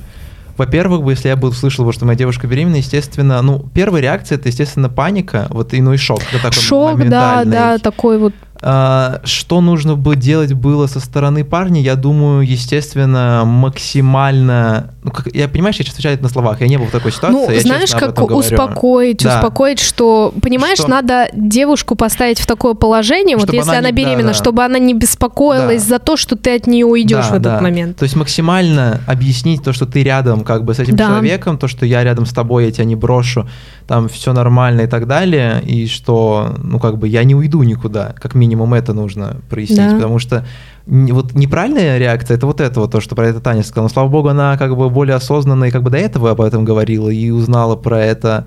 [0.57, 4.49] во-первых, бы, если я бы услышал, что моя девушка беременна, естественно, ну, первая реакция это,
[4.49, 6.20] естественно, паника, вот и ну и шок.
[6.42, 8.35] Такой шок, да, да, такой вот
[8.66, 14.93] а, что нужно бы делать было со стороны парня, я думаю, естественно, максимально...
[15.04, 17.12] Ну, как, я понимаю, что я сейчас отвечаю на словах, я не был в такой
[17.12, 17.36] ситуации.
[17.36, 19.36] Ну, я знаешь, как успокоить, да.
[19.36, 20.88] успокоить, что, понимаешь, что...
[20.88, 24.34] надо девушку поставить в такое положение, чтобы вот если она, она беременна, да, да.
[24.34, 25.88] чтобы она не беспокоилась да.
[25.88, 27.60] за то, что ты от нее уйдешь да, в этот да.
[27.60, 27.98] момент.
[27.98, 31.08] То есть максимально объяснить то, что ты рядом как бы с этим да.
[31.08, 33.46] человеком, то, что я рядом с тобой, я тебя не брошу,
[33.86, 38.14] там все нормально и так далее, и что, ну, как бы я не уйду никуда,
[38.18, 39.94] как минимум это нужно прояснить, да.
[39.96, 40.46] потому что
[40.87, 43.87] вот неправильная реакция это вот это вот то, что про это Таня сказала.
[43.87, 46.64] Но слава богу, она как бы более осознанно и как бы до этого об этом
[46.64, 48.47] говорила и узнала про это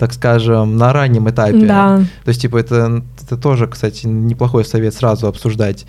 [0.00, 1.66] так скажем, на раннем этапе.
[1.66, 1.98] Да.
[2.24, 5.84] То есть, типа, это, это тоже, кстати, неплохой совет сразу обсуждать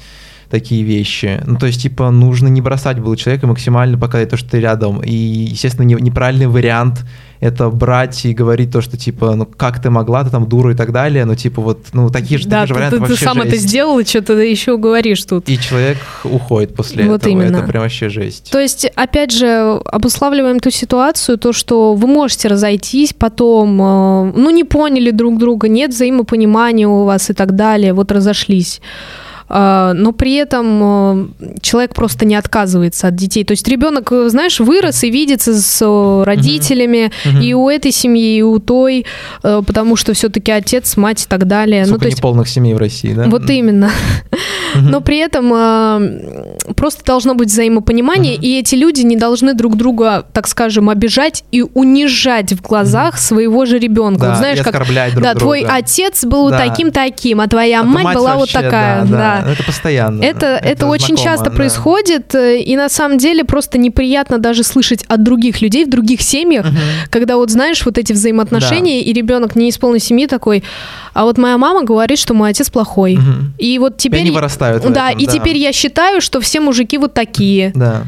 [0.51, 1.41] такие вещи.
[1.45, 5.01] Ну, то есть, типа, нужно не бросать было человека максимально показать то, что ты рядом.
[5.01, 7.03] И, естественно, не, неправильный вариант
[7.41, 10.75] это брать и говорить то, что типа, ну как ты могла, ты там дура и
[10.75, 13.23] так далее, но типа вот, ну такие же, да, такие же варианты ты, вообще ты
[13.23, 13.47] сам жесть.
[13.47, 15.49] это сделал, и что ты еще говоришь тут.
[15.49, 17.57] И человек уходит после вот этого, именно.
[17.57, 18.51] это прям вообще жесть.
[18.51, 24.49] То есть, опять же, обуславливаем ту ситуацию, то, что вы можете разойтись, потом, э, ну
[24.51, 28.81] не поняли друг друга, нет взаимопонимания у вас и так далее, вот разошлись.
[29.53, 33.43] А, но при этом э, человек просто не отказывается от детей.
[33.43, 37.37] То есть ребенок, э, знаешь, вырос и видится с э, родителями угу.
[37.39, 39.05] и у этой семьи, и у той,
[39.41, 41.83] потому что все-таки отец, мать и так далее.
[41.83, 43.25] Сколько ну, то есть полных семей в России, да?
[43.25, 43.91] Вот именно.
[44.75, 45.49] Но при этом
[46.75, 51.61] просто должно быть взаимопонимание, и эти люди не должны друг друга, так скажем, обижать и
[51.61, 54.27] унижать в глазах своего же ребенка.
[54.27, 54.73] Да, знаешь, как
[55.11, 59.40] друг да, твой отец был таким таким, а твоя мать была вот такая, да.
[59.47, 60.23] Это постоянно.
[60.23, 61.55] Это, это, это очень знакомо, часто да.
[61.55, 66.21] происходит, э, и на самом деле просто неприятно даже слышать от других людей в других
[66.21, 66.75] семьях, угу.
[67.09, 69.09] когда вот знаешь вот эти взаимоотношения, да.
[69.09, 70.63] и ребенок не из полной семьи такой,
[71.13, 73.15] а вот моя мама говорит, что мой отец плохой.
[73.15, 73.53] Угу.
[73.57, 74.19] И вот теперь...
[74.19, 74.83] И они вырастают.
[74.91, 75.31] Да, этом, и да.
[75.31, 77.71] теперь я считаю, что все мужики вот такие.
[77.75, 78.03] Да.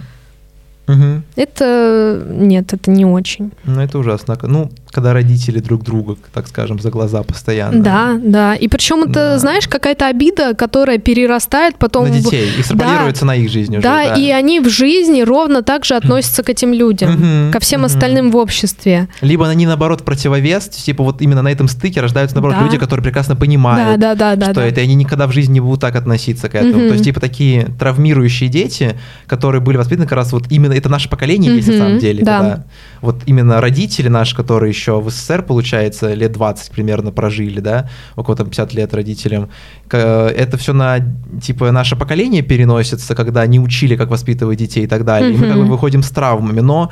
[0.88, 1.22] Угу.
[1.36, 3.52] Это нет, это не очень.
[3.64, 4.38] Ну, это ужасно.
[4.42, 7.82] Ну, когда родители друг друга, так скажем, за глаза постоянно.
[7.82, 8.54] Да, да.
[8.54, 9.40] И причем это, да.
[9.40, 12.10] знаешь, какая-то обида, которая перерастает потом...
[12.10, 12.48] На детей.
[12.56, 13.28] И экстраполируется да.
[13.28, 13.82] на их жизнь уже.
[13.82, 17.86] Да, да, и они в жизни ровно так же относятся к этим людям, ко всем
[17.86, 19.08] остальным в обществе.
[19.22, 22.66] Либо они, наоборот, противовес, типа вот именно на этом стыке рождаются, наоборот, да.
[22.66, 25.54] люди, которые прекрасно понимают, да, да, да, что да, это, и они никогда в жизни
[25.54, 26.88] не будут так относиться к этому.
[26.88, 31.10] То есть, типа, такие травмирующие дети, которые были воспитаны как раз вот именно, это наше
[31.10, 32.24] поколение есть на самом деле.
[32.24, 32.66] Да.
[33.02, 38.36] Вот именно родители наши, которые еще в СССР, получается, лет 20 примерно прожили, да, около
[38.36, 39.50] там 50 лет родителям,
[39.90, 41.00] это все на,
[41.42, 45.32] типа, наше поколение переносится, когда не учили, как воспитывать детей и так далее.
[45.32, 45.36] Mm-hmm.
[45.36, 46.92] И мы как бы выходим с травмами, но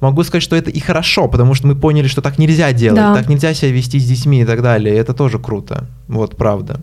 [0.00, 3.14] могу сказать, что это и хорошо, потому что мы поняли, что так нельзя делать, да.
[3.14, 4.94] так нельзя себя вести с детьми и так далее.
[4.94, 5.86] И это тоже круто.
[6.08, 6.80] Вот, правда.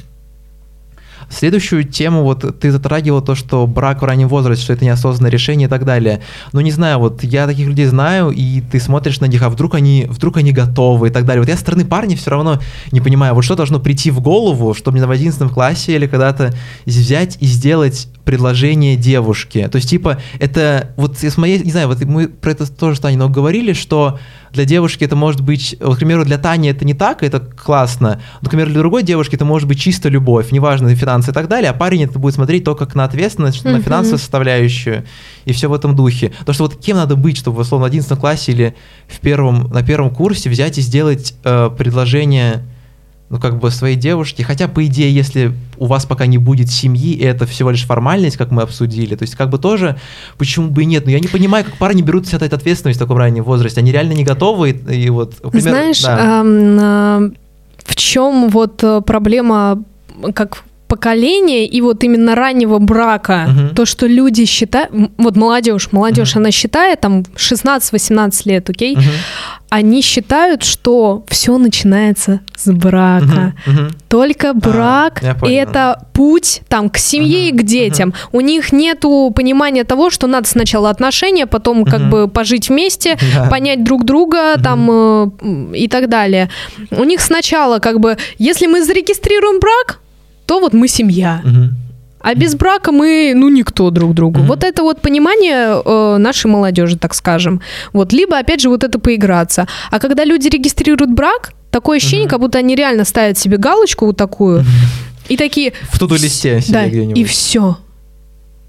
[1.32, 5.68] Следующую тему, вот ты затрагивал то, что брак в раннем возрасте, что это неосознанное решение
[5.68, 6.22] и так далее.
[6.52, 9.76] Но не знаю, вот я таких людей знаю, и ты смотришь на них, а вдруг
[9.76, 11.42] они, вдруг они готовы и так далее.
[11.42, 12.60] Вот я со стороны парня все равно
[12.92, 16.54] не понимаю, вот что должно прийти в голову, чтобы мне в 11 классе или когда-то
[16.86, 19.68] взять и сделать предложение девушке.
[19.68, 23.00] То есть, типа, это вот с моей, не знаю, вот мы про это тоже с
[23.00, 24.20] Таней много говорили, что
[24.54, 28.22] для девушки это может быть, вот, к примеру, для Тани это не так, это классно,
[28.42, 31.48] но, к примеру, для другой девушки это может быть чисто любовь, неважно, финансы и так
[31.48, 33.72] далее, а парень это будет смотреть только как на ответственность, mm-hmm.
[33.72, 35.06] на финансовую составляющую
[35.46, 36.32] и все в этом духе.
[36.46, 38.76] То, что вот кем надо быть, чтобы, условно, в 11 классе или
[39.08, 42.64] в первом, на первом курсе взять и сделать э, предложение
[43.32, 47.14] ну, как бы своей девушке, хотя, по идее, если у вас пока не будет семьи,
[47.14, 49.98] и это всего лишь формальность, как мы обсудили, то есть, как бы тоже,
[50.38, 53.02] почему бы и нет, но я не понимаю, как парни берут себя эту ответственность в
[53.02, 56.42] таком раннем возрасте, они реально не готовы, и, и вот, например, Знаешь, да.
[56.42, 57.32] эм, э,
[57.86, 59.82] в чем вот проблема,
[60.36, 63.76] как поколения и вот именно раннего брака, Мгм.
[63.76, 69.06] то, что люди считают, вот молодежь, молодежь, она считает там 16-18 лет, окей, Мгм.
[69.70, 73.54] они считают, что все начинается с брака.
[73.66, 73.90] Мгм.
[74.10, 75.56] Только брак я понял.
[75.64, 78.14] это путь там к семье и к детям.
[78.34, 83.50] У них нету понимания того, что надо сначала отношения, потом как бы пожить вместе, Да.
[83.50, 85.28] понять друг друга там э,
[85.78, 86.50] и так далее.
[86.92, 90.00] У них сначала как бы, если мы зарегистрируем брак,
[90.52, 91.42] то вот мы семья.
[92.24, 94.40] А без брака мы, ну, никто друг другу.
[94.40, 94.48] Мгм.
[94.48, 97.62] Вот это вот понимание э, нашей молодежи, так скажем.
[97.94, 99.66] Вот, либо, опять же, вот это поиграться.
[99.92, 102.30] А когда люди регистрируют брак, такое ощущение, Мгм.
[102.30, 104.64] как будто они реально ставят себе галочку вот такую,
[105.30, 105.72] и такие...
[105.90, 107.18] В туду листе Да, где-нибудь.
[107.18, 107.78] и все.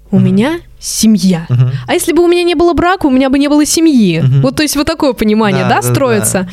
[0.09, 0.25] У Мгм.
[0.25, 1.45] меня семья.
[1.49, 1.71] Мгм.
[1.87, 4.21] А если бы у меня не было брака, у меня бы не было семьи.
[4.21, 4.41] Мгм.
[4.41, 5.93] Вот, то есть вот такое понимание, Да, да, да, да.
[5.93, 6.49] строится.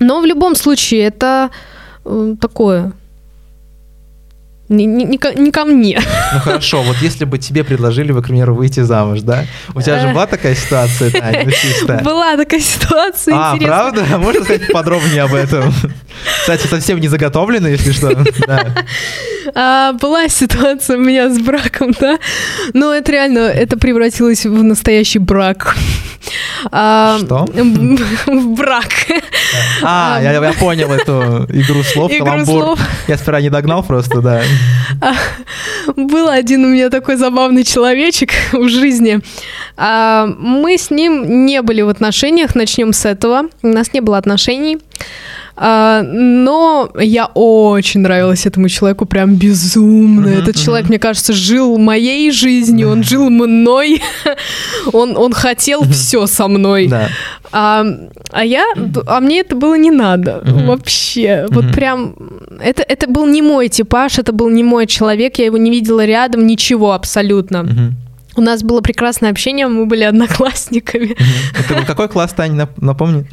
[0.00, 1.50] Но в любом случае это
[2.04, 2.92] э, такое
[4.68, 6.00] не, не- не ко, не ко мне.
[6.34, 9.44] Ну хорошо, вот если бы тебе предложили, бы, к примеру, выйти замуж, да?
[9.74, 10.12] У тебя же Э.
[10.12, 12.00] была такая ситуация, Таня, ну, чисто?
[12.04, 13.66] Была такая ситуация А, интересная.
[13.92, 14.18] правда?
[14.18, 15.72] Можно сказать подробнее об этом?
[16.40, 18.14] Кстати, совсем не заготовлено, если что.
[18.46, 18.74] Да.
[19.54, 22.18] А, была ситуация у меня с браком, да.
[22.74, 25.76] Но это реально, это превратилось в настоящий брак.
[26.72, 27.46] А, Что?
[28.26, 28.88] В брак.
[29.82, 32.62] А, я, я понял эту игру слов, Игру каламбур.
[32.64, 32.80] слов.
[33.06, 34.42] Я сперва не догнал просто, да.
[35.96, 39.20] Был один у меня такой забавный человечек в жизни.
[39.76, 43.44] А, Мы с ним не были в отношениях, начнем с этого.
[43.62, 44.78] У нас не было отношений.
[45.60, 50.28] А, Но я очень нравилась этому человеку, прям безумно.
[50.28, 54.00] Этот человек, мне кажется, жил моей жизнью, он жил мной,
[54.92, 56.86] он, он хотел все со мной.
[56.88, 57.08] Да.
[57.50, 57.84] А,
[58.30, 58.64] а я,
[59.06, 60.66] а мне это было не надо Мгм.
[60.66, 61.46] вообще.
[61.50, 61.72] Вот Мгм.
[61.74, 62.14] прям,
[62.60, 66.04] это, это был не мой типаж, это был не мой человек, я его не видела
[66.04, 67.62] рядом, ничего абсолютно.
[67.62, 67.94] Мгм.
[68.38, 71.16] У нас было прекрасное общение, мы были одноклассниками.
[71.58, 73.26] Это был какой класс, нап- напомни?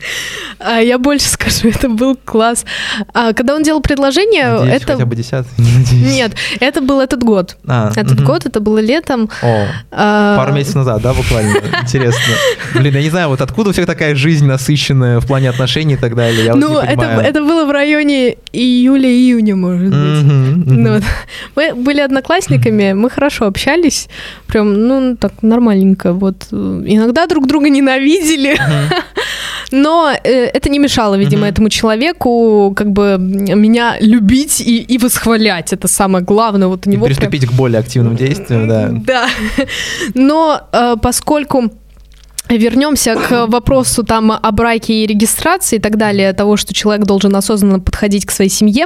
[0.58, 2.66] А я больше скажу, это был класс.
[3.14, 4.94] А, когда он делал предложение, Надеюсь, это...
[4.94, 6.16] хотя бы десятый, не.
[6.16, 7.56] Нет, это был этот год.
[7.68, 9.30] А, Этот год, это было летом.
[9.44, 11.56] О, А, пару месяцев назад, да, буквально?
[11.84, 12.34] Интересно.
[12.74, 15.98] Блин, я не знаю, вот откуда у всех такая жизнь насыщенная в плане отношений и
[15.98, 20.24] так далее, я Ну, это, было в районе июля-июня, может быть.
[20.66, 21.04] Ну, вот.
[21.56, 24.08] Мы были одноклассниками, мы хорошо общались,
[24.48, 26.14] прям, ну, так нормальненько.
[26.14, 28.58] Вот э, иногда друг друга ненавидели,
[29.72, 35.74] но э, это не мешало, видимо, этому человеку как бы меня любить и, и восхвалять.
[35.74, 36.68] Это самое главное.
[36.68, 38.90] Вот у него прям- Приступить к более активным действиям, да.
[38.92, 39.28] да.
[40.14, 41.72] Но э, поскольку
[42.50, 47.36] вернемся к вопросу там о браке и регистрации и так далее, того, что человек должен
[47.36, 48.86] осознанно подходить к своей семье,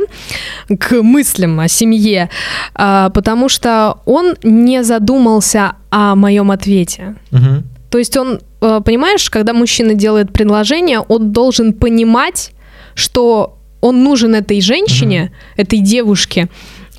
[0.80, 2.30] к мыслям о семье,
[2.76, 7.16] а, потому что он не задумался о моем ответе.
[7.32, 7.64] Мгм.
[7.89, 12.51] То есть он, э, понимаешь, когда мужчина делает предложение, он должен понимать,
[12.93, 16.49] что он нужен этой женщине, этой девушке,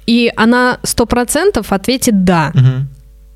[0.07, 2.51] и она сто процентов ответит «да».
[2.55, 2.89] Мгм.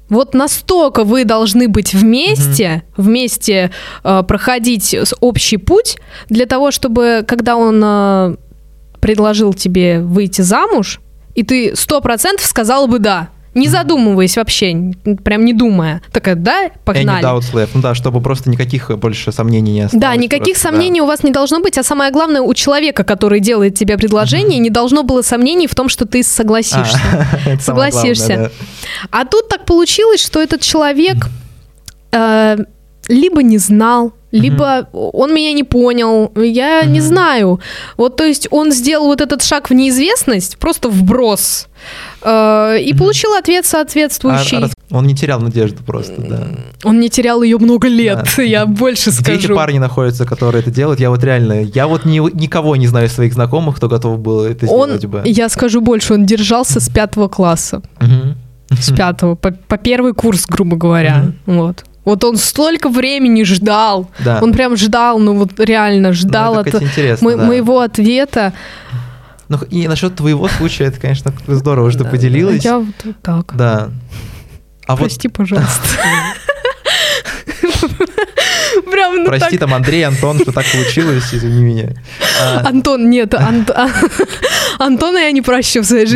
[0.09, 3.71] Вот настолько вы должны быть вместе, вместе
[4.03, 5.99] э, проходить общий путь
[6.29, 8.37] для того, чтобы, когда он э,
[9.01, 11.01] предложил тебе выйти замуж,
[11.35, 14.93] и ты сто процентов сказала бы да, не задумываясь вообще,
[15.25, 17.25] прям не думая, такая да, Any погнали.
[17.25, 17.71] doubts left.
[17.75, 20.01] Ну да, чтобы просто никаких больше сомнений не осталось.
[20.03, 20.71] Да, никаких просто, да.
[20.73, 24.59] сомнений у вас не должно быть, а самое главное, у человека, который делает тебе предложение,
[24.59, 26.99] не должно было сомнений в том, что ты А, согласишься.
[26.99, 28.27] самое Согласишься.
[28.27, 28.51] главное,
[29.11, 31.29] А тут так получилось, что этот человек
[32.13, 32.57] э,
[33.09, 37.09] либо не знал, либо он меня не понял, я не Мгм.
[37.09, 37.61] знаю.
[37.97, 41.69] Вот, то есть он сделал вот этот шаг в неизвестность, просто вброс,
[42.23, 42.99] э, и Мгм.
[42.99, 44.59] получил ответ соответствующий.
[44.59, 46.49] А- а Он не терял надежду просто, да.
[46.85, 48.43] Он не терял ее много лет, Да.
[48.43, 49.39] я больше Где скажу.
[49.39, 51.01] эти парни находятся, которые это делают?
[51.01, 54.43] Я вот реально, я вот ни- никого не знаю из своих знакомых, кто готов был
[54.45, 55.23] это Он, сделать бы.
[55.25, 57.83] я скажу больше, он держался с пятого класса.
[58.01, 58.37] Мгм.
[58.71, 61.27] с пятого, по, по первый курс, грубо говоря.
[61.47, 61.85] Вот.
[62.05, 64.11] Вот он столько времени ждал.
[64.19, 64.41] Да.
[64.43, 67.45] Он прям ждал, ну вот реально Ну, ждал это, от мо- да.
[67.45, 68.53] моего ответа.
[69.49, 72.65] Ну, и насчет твоего случая, это, конечно, здорово, что ты поделилась.
[72.65, 73.57] Я вот вот так.
[73.57, 73.91] Да.
[74.87, 75.81] А Прости, пожалуйста.
[78.91, 79.61] Прям, ну вот, прости, так.
[79.61, 81.95] там, Андрей, Антон, что так получилось, извини меня.
[82.41, 83.89] А, Антон, нет, Ант- а-
[84.85, 86.13] Антона я не прощу в своей Да.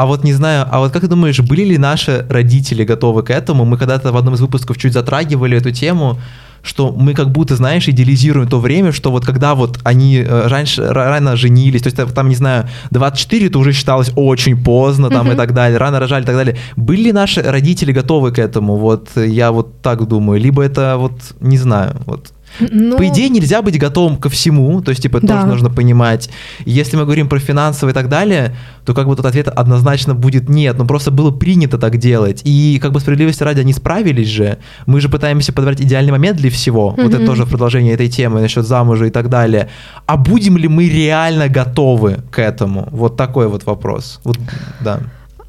[0.00, 3.28] А вот не знаю, а вот как ты думаешь, были ли наши родители готовы к
[3.28, 3.66] этому?
[3.66, 6.18] Мы когда-то в одном из выпусков чуть затрагивали эту тему,
[6.62, 10.86] что мы как будто, знаешь, идеализируем то время, что вот когда вот они э, раньше,
[10.86, 15.34] рано женились, то есть там, не знаю, 24 это уже считалось очень поздно там mm-hmm.
[15.34, 16.56] и так далее, рано рожали и так далее.
[16.76, 18.76] Были ли наши родители готовы к этому?
[18.76, 20.40] Вот я вот так думаю.
[20.40, 22.96] Либо это вот, не знаю, вот ну...
[22.96, 25.36] По идее, нельзя быть готовым ко всему, то есть, типа, да.
[25.36, 26.30] тоже нужно понимать.
[26.64, 30.48] Если мы говорим про финансовые и так далее, то как бы тот ответ однозначно будет
[30.48, 32.42] нет, но просто было принято так делать.
[32.44, 34.58] И как бы справедливости ради они справились же.
[34.86, 36.94] Мы же пытаемся подобрать идеальный момент для всего.
[36.96, 37.02] Mm-hmm.
[37.02, 39.68] Вот это тоже в продолжение этой темы насчет замужа и так далее.
[40.06, 42.88] А будем ли мы реально готовы к этому?
[42.90, 44.20] Вот такой вот вопрос.
[44.24, 44.38] Вот,
[44.80, 45.00] да.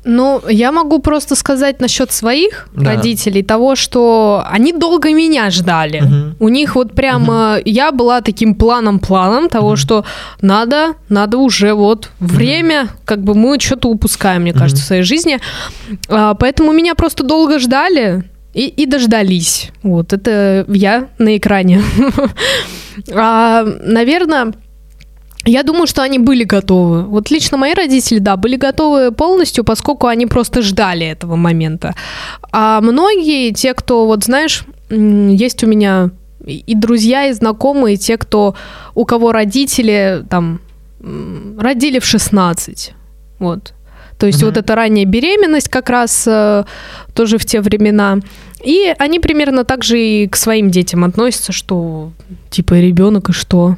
[0.03, 2.95] Ну, я могу просто сказать насчет своих да.
[2.95, 6.01] родителей того, что они долго меня ждали.
[6.01, 6.45] Угу.
[6.45, 7.61] У них вот прямо угу.
[7.65, 9.75] я была таким планом-планом того, угу.
[9.75, 10.05] что
[10.41, 12.91] надо, надо уже вот время, угу.
[13.05, 14.85] как бы мы что-то упускаем, мне кажется, угу.
[14.85, 15.39] в своей жизни.
[16.09, 18.23] А, поэтому меня просто долго ждали.
[18.53, 19.71] И, и дождались.
[19.81, 21.81] Вот, это я на экране.
[23.13, 24.51] а, наверное,
[25.45, 27.03] я думаю, что они были готовы.
[27.03, 31.95] Вот лично мои родители, да, были готовы полностью, поскольку они просто ждали этого момента.
[32.51, 36.11] А многие, те, кто, вот знаешь, есть у меня
[36.45, 38.55] и друзья, и знакомые, те, кто,
[38.95, 40.59] у кого родители там
[41.57, 42.93] родили в 16.
[43.39, 43.73] Вот.
[44.17, 44.45] То есть mm-hmm.
[44.45, 46.63] вот эта ранняя беременность как раз э,
[47.15, 48.19] тоже в те времена.
[48.63, 52.11] И они примерно так же и к своим детям относятся, что
[52.51, 53.77] типа ребенок и что.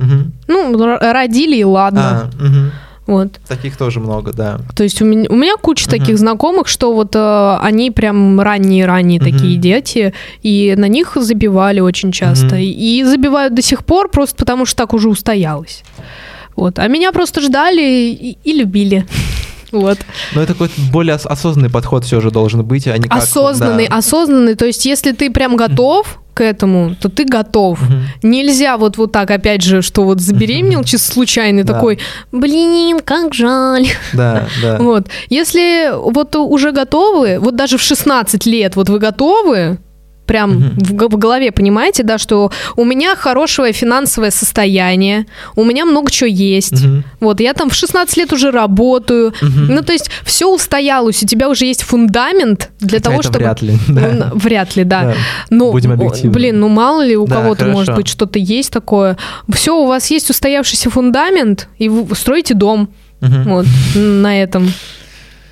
[0.00, 0.32] Угу.
[0.48, 2.30] Ну, родили и ладно.
[2.32, 2.70] А, угу.
[3.06, 3.40] Вот.
[3.48, 4.60] Таких тоже много, да.
[4.76, 8.40] То есть у меня, у меня куча uh таких знакомых, что вот э, они прям
[8.40, 12.56] ранние-ранние uh такие дети, и на них забивали очень часто.
[12.56, 15.82] uh И забивают до сих пор просто потому, что так уже устоялось.
[16.54, 16.78] Вот.
[16.78, 19.06] А меня просто ждали и, и любили.
[19.72, 19.98] Вот.
[20.34, 23.22] Но это какой-то более осознанный подход все же должен быть, а не как...
[23.22, 23.96] Осознанный, да.
[23.96, 24.54] осознанный.
[24.54, 27.82] То есть, если ты прям готов к этому, то ты готов.
[27.82, 27.92] Угу.
[28.22, 31.74] Нельзя вот, вот так, опять же, что вот забеременел чисто случайный да.
[31.74, 31.98] такой,
[32.32, 33.86] блин, как жаль.
[34.12, 34.78] Да, да.
[34.78, 35.08] Вот.
[35.28, 39.78] Если вот уже готовы, вот даже в 16 лет вот вы готовы,
[40.30, 40.64] прям угу.
[40.76, 45.26] в, в голове, понимаете, да, что у меня хорошее финансовое состояние,
[45.56, 46.84] у меня много чего есть.
[46.84, 47.02] Угу.
[47.18, 49.30] Вот, я там в 16 лет уже работаю.
[49.42, 49.50] Угу.
[49.68, 53.38] Ну, то есть все устоялось, у тебя уже есть фундамент для Хотя того, это чтобы...
[53.38, 53.74] вряд ли.
[53.88, 54.12] Да.
[54.12, 55.02] Ну, вряд ли, да.
[55.02, 55.14] да.
[55.50, 56.30] Но, Будем объективны.
[56.30, 57.78] Блин, ну мало ли у да, кого-то, хорошо.
[57.78, 59.16] может быть, что-то есть такое.
[59.52, 62.90] Все, у вас есть устоявшийся фундамент, и вы строите дом.
[63.20, 63.42] Угу.
[63.46, 63.66] Вот,
[63.96, 64.72] на этом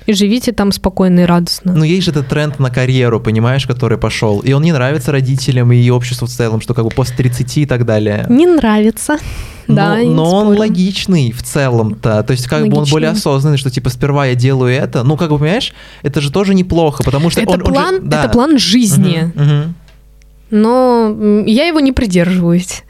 [0.09, 1.73] и живите там спокойно и радостно.
[1.75, 4.39] Ну, есть же этот тренд на карьеру, понимаешь, который пошел.
[4.39, 7.65] И он не нравится родителям и обществу в целом, что как бы после 30 и
[7.67, 8.25] так далее.
[8.27, 9.19] Не нравится.
[9.67, 12.23] Но, да, но он логичный в целом-то.
[12.23, 12.75] То есть, как логичный.
[12.75, 15.03] бы он более осознанный, что типа сперва я делаю это.
[15.03, 18.07] Ну, как бы, понимаешь, это же тоже неплохо, потому что это он, план, он же,
[18.07, 18.23] да.
[18.23, 19.31] это план жизни.
[19.35, 19.73] Угу, угу.
[20.49, 22.83] Но я его не придерживаюсь.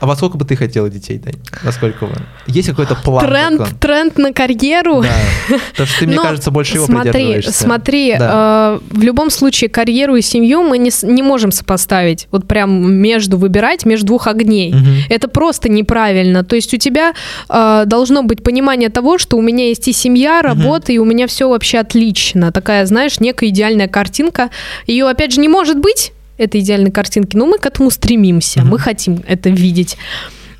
[0.00, 1.34] А во сколько бы ты хотела детей, Дань?
[1.64, 2.14] Насколько вы?
[2.46, 3.26] Есть какой-то план?
[3.26, 3.74] Тренд, такой?
[3.80, 5.02] тренд на карьеру.
[5.02, 5.58] Да.
[5.70, 7.52] Потому что ты, мне Но кажется, больше его смотри, придерживаешься.
[7.52, 8.80] Смотри, да.
[8.92, 12.28] э, в любом случае карьеру и семью мы не, не можем сопоставить.
[12.30, 14.72] Вот прям между выбирать, между двух огней.
[14.72, 14.86] Угу.
[15.10, 16.44] Это просто неправильно.
[16.44, 17.12] То есть у тебя
[17.48, 20.92] э, должно быть понимание того, что у меня есть и семья, работа, угу.
[20.92, 22.52] и у меня все вообще отлично.
[22.52, 24.50] Такая, знаешь, некая идеальная картинка.
[24.86, 28.64] Ее, опять же, не может быть, этой идеальной картинки, но мы к этому стремимся, mm-hmm.
[28.64, 29.96] мы хотим это видеть.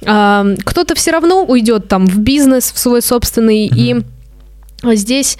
[0.04, 4.04] А, кто-то все равно уйдет там в бизнес, в свой собственный, mm-hmm.
[4.84, 5.38] и здесь,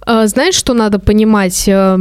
[0.00, 1.68] а, знаешь, что надо понимать?
[1.68, 1.98] А,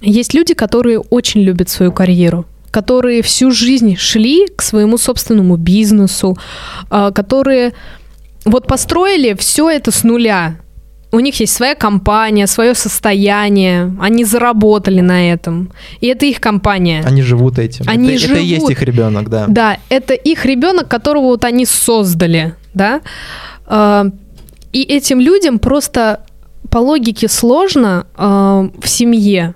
[0.00, 6.38] есть люди, которые очень любят свою карьеру которые всю жизнь шли к своему собственному бизнесу,
[6.88, 7.72] а, которые
[8.44, 10.56] вот построили все это с нуля
[11.12, 17.02] у них есть своя компания, свое состояние, они заработали на этом, и это их компания.
[17.04, 17.84] Они живут этим.
[17.88, 18.36] Они это, живут.
[18.36, 19.46] это и есть их ребенок, да.
[19.48, 23.00] Да, это их ребенок, которого вот они создали, да.
[23.66, 24.06] А,
[24.72, 26.20] и этим людям просто
[26.70, 29.54] по логике сложно а, в семье.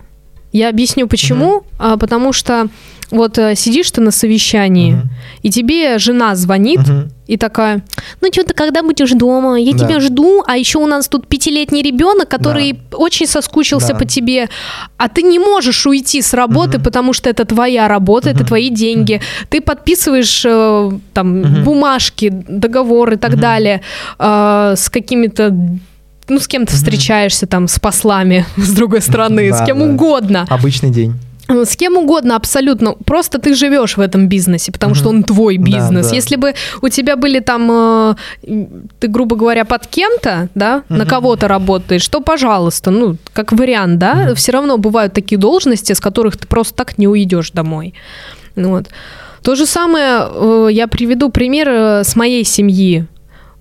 [0.55, 1.65] Я объясню почему.
[1.79, 1.99] Угу.
[1.99, 2.69] Потому что
[3.11, 5.03] вот э, сидишь ты на совещании, угу.
[5.43, 7.09] и тебе жена звонит угу.
[7.27, 7.85] и такая,
[8.21, 9.61] ну что ты когда будешь дома?
[9.61, 9.79] Я да.
[9.79, 12.97] тебя жду, а еще у нас тут пятилетний ребенок, который да.
[12.97, 13.99] очень соскучился да.
[13.99, 14.49] по тебе,
[14.97, 16.85] а ты не можешь уйти с работы, угу.
[16.85, 18.37] потому что это твоя работа, угу.
[18.37, 19.21] это твои деньги.
[19.49, 21.65] Ты подписываешь э, там угу.
[21.65, 23.41] бумажки, договоры и так угу.
[23.41, 23.81] далее
[24.19, 25.57] э, с какими-то
[26.29, 29.85] ну, с кем то встречаешься там, с послами с другой стороны, да, с кем да.
[29.85, 30.47] угодно.
[30.49, 31.15] Обычный день.
[31.49, 32.95] Э, с кем угодно абсолютно.
[33.05, 34.99] Просто ты живешь в этом бизнесе, потому угу.
[34.99, 36.07] что он твой бизнес.
[36.07, 36.17] Да, да.
[36.17, 38.15] Если бы у тебя были там, э,
[38.99, 40.99] ты, грубо говоря, под кем-то, да, угу.
[40.99, 44.35] на кого-то работаешь, то, пожалуйста, ну, как вариант, да, угу.
[44.35, 47.95] все равно бывают такие должности, с которых ты просто так не уйдешь домой.
[48.57, 48.89] Вот.
[49.43, 53.07] То же самое, э, я приведу пример э, с моей семьи.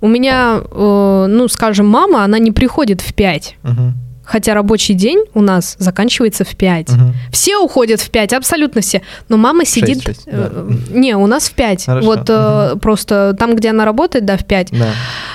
[0.03, 3.55] У меня, э, ну, скажем, мама, она не приходит в 5.
[3.63, 3.93] Мгм.
[4.25, 6.89] Хотя рабочий день у нас заканчивается в 5.
[6.89, 7.13] Мгм.
[7.31, 9.01] Все уходят в 5, абсолютно все.
[9.29, 10.03] Но мама сидит...
[10.03, 11.85] шесть, э, Не, у нас в 5.
[11.85, 12.05] Хорошо.
[12.05, 14.71] Вот э, просто там, где она работает, да, в 5.
[14.71, 14.89] Да.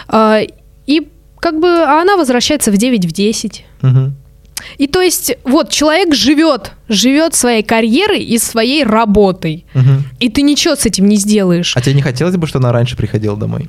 [0.07, 0.41] А,
[0.87, 1.09] и
[1.41, 3.65] как бы а она возвращается в 9, в 10.
[3.81, 4.17] Мгм.
[4.77, 9.65] И то есть вот человек живет, живет своей карьерой и своей работой.
[9.73, 10.05] Мгм.
[10.21, 11.75] И ты ничего с этим не сделаешь.
[11.75, 13.67] А тебе не хотелось бы, что она раньше приходила домой?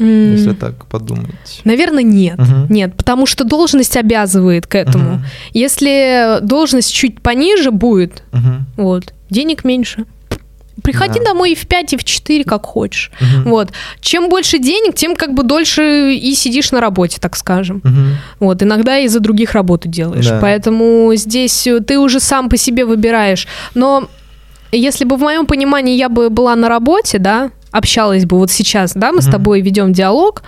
[0.00, 1.60] М, Если так подумать.
[1.64, 2.38] Наверное, нет.
[2.38, 2.66] Мгм.
[2.70, 5.10] Нет, потому что должность обязывает к этому.
[5.14, 5.24] Мгм.
[5.52, 8.66] Если должность чуть пониже будет, Мгм.
[8.76, 10.04] вот, денег меньше.
[10.82, 11.26] Приходи Да.
[11.26, 13.10] домой и в 5, и в 4, как хочешь.
[13.20, 13.50] Мгм.
[13.50, 13.68] Вот.
[14.00, 17.82] Чем больше денег, тем как бы дольше и сидишь на работе, так скажем.
[17.84, 18.16] Мгм.
[18.38, 20.26] Вот, иногда из-за других работу делаешь.
[20.26, 20.38] Да.
[20.40, 23.46] Поэтому здесь э, ты уже сам по себе выбираешь.
[23.74, 24.08] Но
[24.72, 28.92] если бы в моем понимании я бы была на работе, да, общалась бы вот сейчас,
[28.94, 29.32] да, мы с Мгм.
[29.32, 30.42] тобой ведем диалог,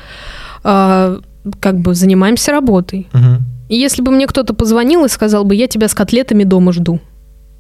[0.65, 1.19] э,
[1.61, 3.09] как бы занимаемся работой.
[3.13, 3.43] Мгм.
[3.69, 7.01] И если бы мне кто-то позвонил и сказал бы, я тебя с котлетами дома жду.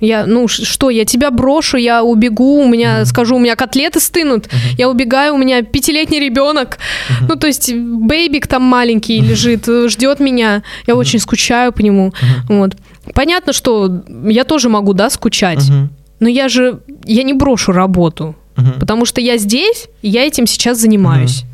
[0.00, 3.06] Я, ну что, я тебя брошу, я убегу, у меня, Мгм.
[3.06, 4.76] скажу, у меня котлеты стынут, Мгм.
[4.76, 7.26] я убегаю, у меня пятилетний ребенок, Мгм.
[7.28, 12.12] ну то есть бейбик там маленький лежит, э, ждет меня, я очень скучаю по нему,
[12.48, 12.58] Мгм.
[12.60, 12.76] вот.
[13.14, 15.90] Понятно, что я тоже могу, да, скучать, Мгм.
[16.18, 18.78] но я же, я не брошу работу, Мгм.
[18.80, 21.44] потому что я здесь, и я этим сейчас занимаюсь,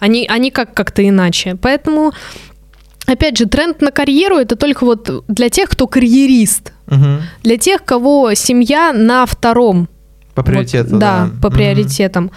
[0.00, 1.56] не, а не как как-то иначе.
[1.60, 2.12] Поэтому,
[3.06, 7.22] опять же, тренд на карьеру это только вот для тех, кто карьерист, Мгм.
[7.42, 9.88] для тех, кого семья на втором.
[10.34, 11.30] По приоритету, Вот, да.
[11.42, 11.56] по Мгм.
[11.56, 12.30] приоритетам.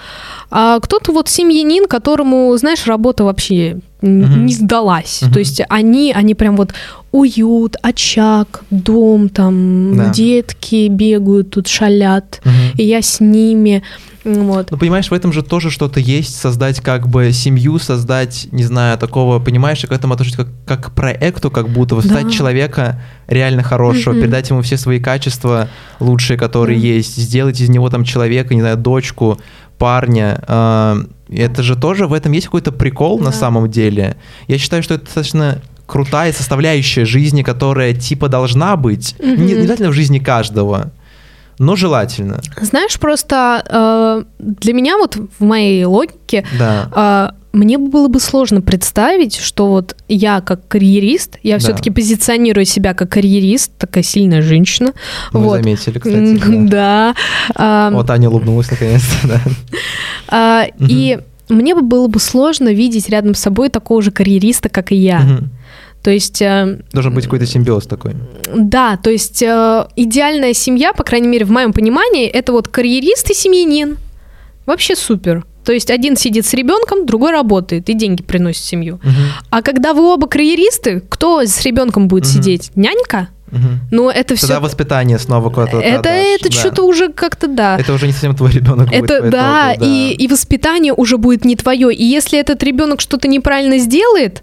[0.49, 4.47] А кто-то вот семьянин, которому, знаешь, работа вообще Мгм.
[4.47, 5.21] не сдалась.
[5.21, 5.31] Мгм.
[5.33, 6.73] То есть они, они прям вот
[7.11, 10.09] уют, очаг, дом, там, Да.
[10.09, 12.53] детки бегают, тут шалят, Мгм.
[12.77, 13.83] и я с ними.
[14.23, 14.69] Вот.
[14.69, 18.97] Ну, понимаешь, в этом же тоже что-то есть, создать как бы семью, создать, не знаю,
[18.99, 22.31] такого, понимаешь, и к этому отношусь как, как к проекту, как будто воспитать Да.
[22.31, 24.21] человека реально хорошего, Мгм.
[24.21, 26.85] передать ему все свои качества лучшие, которые Да.
[26.85, 29.39] есть, сделать из него там человека, не знаю, дочку,
[29.77, 30.41] парня.
[30.47, 30.97] А,
[31.33, 33.31] Это же тоже, в этом есть какой-то прикол на Да.
[33.31, 34.17] самом деле.
[34.49, 35.61] Я считаю, что это достаточно
[35.91, 39.13] крутая составляющая жизни, которая типа должна быть.
[39.19, 39.45] Не, Мгм.
[39.45, 40.91] не обязательно в жизни каждого,
[41.59, 42.39] но желательно.
[42.61, 47.33] Знаешь, просто э, для меня вот в моей логике Да.
[47.33, 51.59] э, мне было бы сложно представить, что вот я как карьерист, я Да.
[51.59, 54.93] все-таки позиционирую себя как карьерист, такая сильная женщина.
[55.33, 55.57] Мы вот.
[55.57, 56.39] заметили, кстати.
[56.39, 56.69] Да.
[56.69, 57.15] Да.
[57.55, 59.41] А, Вот Аня улыбнулась наконец-то, да.
[60.29, 61.19] а, И
[61.49, 65.19] мне бы было бы сложно видеть рядом с собой такого же карьериста, как и я.
[65.19, 65.49] Мгм.
[66.03, 68.13] То есть, э, Должен быть какой-то симбиоз такой.
[68.55, 73.29] да, то есть э, идеальная семья, по крайней мере, в моем понимании, это вот карьерист
[73.29, 73.97] и семьянин.
[74.65, 75.45] Вообще супер.
[75.63, 78.99] То есть один сидит с ребенком, другой работает и деньги приносит семью.
[79.03, 79.13] Мгм.
[79.51, 82.31] А когда вы оба карьеристы, кто с ребенком будет Мгм.
[82.31, 82.71] сидеть?
[82.75, 83.27] Нянька?
[83.51, 83.81] Мгм.
[83.91, 84.59] Ну, это Тогда все.
[84.59, 86.55] воспитание снова куда-то Это, отдашь, это да.
[86.57, 87.77] что-то уже как-то да.
[87.77, 89.03] Это уже не совсем твой ребенок будет.
[89.03, 91.93] Это по да, итогу, И, и воспитание уже будет не твое.
[91.93, 94.41] И если этот ребенок что-то неправильно сделает,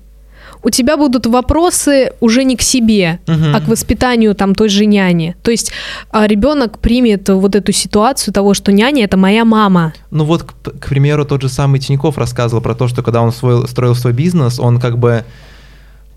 [0.63, 3.55] у тебя будут вопросы уже не к себе, Мгм.
[3.55, 5.37] а к воспитанию там той же няни.
[5.43, 5.73] То есть
[6.11, 9.93] а, ребенок примет вот эту ситуацию того, что няня это моя мама.
[10.11, 13.33] Ну вот, к, к примеру, тот же самый Тиньков рассказывал про то, что когда он
[13.33, 15.25] свой, строил свой бизнес, он как бы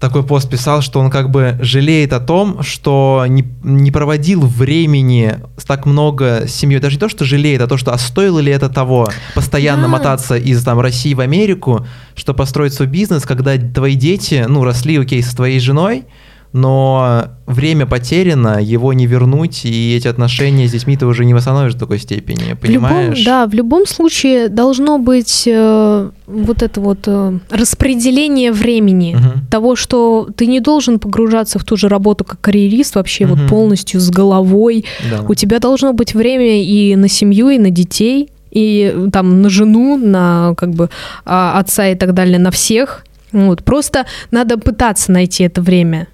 [0.02, 5.36] такой пост писал, что он как бы жалеет о том, что не, не проводил времени
[5.58, 6.82] с так много с семьей.
[6.82, 9.88] Даже не то, что жалеет, а то, что а стоило ли это того постоянно Да.
[9.88, 11.86] мотаться из там, России в Америку,
[12.16, 16.06] что построить свой бизнес, когда твои дети, ну, росли, окей, со твоей женой,
[16.54, 21.76] но время потеряно, его не вернуть, и эти отношения с детьми ты уже не восстановишь
[21.76, 23.24] в такой степени, В любом, понимаешь?
[23.24, 29.16] да, в любом случае должно быть э, вот это вот э, распределение времени.
[29.16, 29.48] Мгм.
[29.50, 33.36] Того, что ты не должен погружаться в ту же работу как карьерист вообще Мгм.
[33.36, 34.86] вот полностью с головой.
[35.10, 35.26] Да.
[35.28, 39.50] У тебя должно быть время и на семью, и на детей, и э, там на
[39.50, 40.90] жену, на как бы
[41.26, 43.06] а, отца и так далее, на всех.
[43.32, 43.64] Вот.
[43.64, 46.08] Просто надо пытаться найти это время.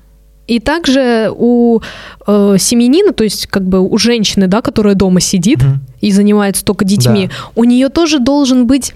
[0.47, 1.81] И также у
[2.25, 5.81] э, семьянина, то есть как бы у женщины, да, которая дома сидит Мгм.
[6.01, 7.33] и занимается только детьми, Да.
[7.55, 8.93] у нее тоже должен быть,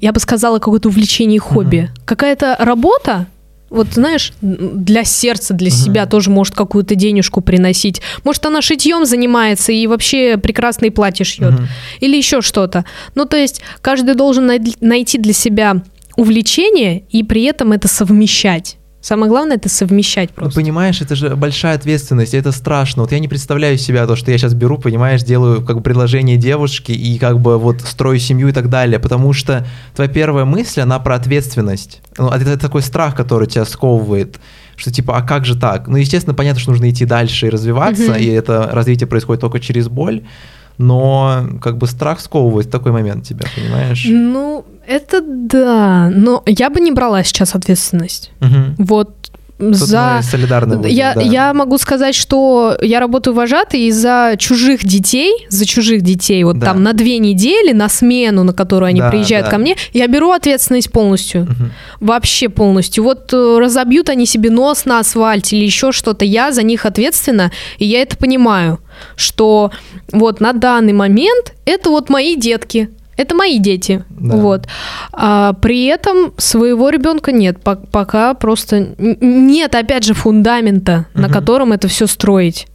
[0.00, 1.90] я бы сказала, какое-то увлечение и хобби.
[2.04, 3.26] Какая-то работа,
[3.70, 5.76] вот знаешь, для сердца, для Мгм.
[5.76, 8.02] себя тоже может какую-то денежку приносить.
[8.22, 11.52] Может, она шитьем занимается и вообще прекрасные платья шьет.
[11.54, 11.66] Мгм.
[12.00, 12.84] Или еще что-то.
[13.14, 15.82] Ну, то есть каждый должен най- найти для себя
[16.18, 18.76] увлечение и при этом это совмещать.
[19.02, 20.60] Самое главное это совмещать Ну, просто.
[20.60, 23.02] понимаешь, это же большая ответственность, это страшно.
[23.02, 26.36] Вот я не представляю себя то, что я сейчас беру, понимаешь, делаю как бы предложение
[26.36, 30.82] девушке и как бы вот строю семью и так далее, потому что твоя первая мысль,
[30.82, 32.00] она про ответственность.
[32.16, 34.38] Ну, это такой страх, который тебя сковывает,
[34.76, 35.88] что типа, а как же так?
[35.88, 38.20] Ну, естественно, понятно, что нужно идти дальше и развиваться, Мгм.
[38.20, 40.22] и это развитие происходит только через боль,
[40.78, 44.04] но как бы страх сковывает в такой момент тебя, понимаешь?
[44.08, 48.30] Ну, это да, но я бы не брала сейчас ответственность.
[48.40, 48.74] Мгм.
[48.78, 49.14] Вот
[49.58, 50.20] Тут за...
[50.22, 51.20] солидарны будем, я, да.
[51.20, 56.66] я могу сказать, что я работаю вожатой из-за чужих детей, за чужих детей, вот Да.
[56.66, 59.50] там на две недели, на смену, на которую они Да, приезжают да.
[59.52, 61.42] ко мне, я беру ответственность полностью.
[61.42, 61.70] Мгм.
[62.00, 63.04] Вообще полностью.
[63.04, 67.52] Вот э, разобьют они себе нос на асфальте или еще что-то, я за них ответственна,
[67.78, 68.80] и я это понимаю,
[69.16, 69.70] что
[70.12, 72.88] вот на данный момент это вот мои детки.
[73.16, 74.36] Это мои дети, Да.
[74.36, 74.66] вот.
[75.12, 81.32] А при этом своего ребенка нет, Пок- пока просто нет, опять же, фундамента, на Мгм.
[81.32, 82.66] котором это все строить,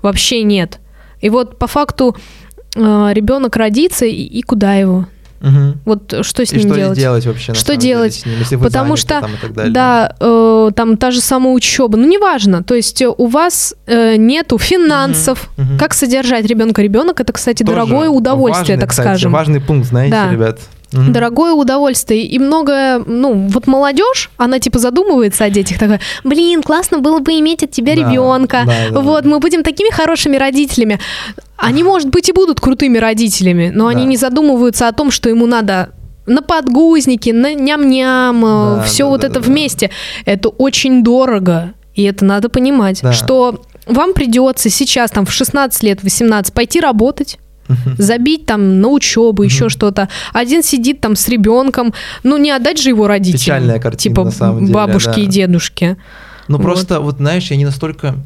[0.00, 0.78] вообще нет.
[1.20, 2.16] И вот по факту
[2.76, 5.06] ребенок родится и, и куда его?
[5.40, 5.80] Мгм.
[5.86, 6.98] Вот что с И ним что делать?
[6.98, 7.54] делать вообще?
[7.54, 8.14] Что самом деле делать?
[8.14, 9.72] с ним, если вы Потому заняты что, там далее?
[9.72, 14.16] Да, э, там та же самая учеба, ну неважно, то есть э, у вас э,
[14.16, 15.78] нету финансов, мгм.
[15.78, 16.82] как содержать ребенка.
[16.82, 19.32] Ребенок это, кстати, Тоже дорогое удовольствие, важный, так кстати, скажем.
[19.32, 20.30] Важный пункт, знаете, Да.
[20.30, 20.58] ребят.
[20.92, 21.12] Мгм.
[21.12, 22.24] Дорогое удовольствие.
[22.24, 27.38] И много, ну, вот молодежь, она типа задумывается о детях, такая, блин, классно было бы
[27.38, 28.64] иметь от тебя Да, ребенка.
[28.66, 29.00] да, да.
[29.00, 30.98] Вот, мы будем такими хорошими родителями.
[31.60, 34.08] Они, может быть, и будут крутыми родителями, но они Да.
[34.08, 35.90] не задумываются о том, что ему надо
[36.26, 39.46] на подгузники, на ням-ням, Да, все да, вот да, это да, да.
[39.46, 39.90] вместе.
[40.24, 41.72] Это очень дорого.
[41.94, 43.12] И это надо понимать, Да.
[43.12, 47.38] что вам придется сейчас, там, в 16 лет, 18, пойти работать,
[47.98, 50.08] забить там на учебу, еще что-то.
[50.32, 51.92] Один сидит там с ребенком,
[52.22, 53.38] ну не отдать же его родителям.
[53.40, 55.20] Печальная картина, Типа на самом деле, бабушки да.
[55.22, 55.96] и дедушки.
[56.48, 56.62] Ну Вот.
[56.64, 58.16] просто, вот знаешь, я не настолько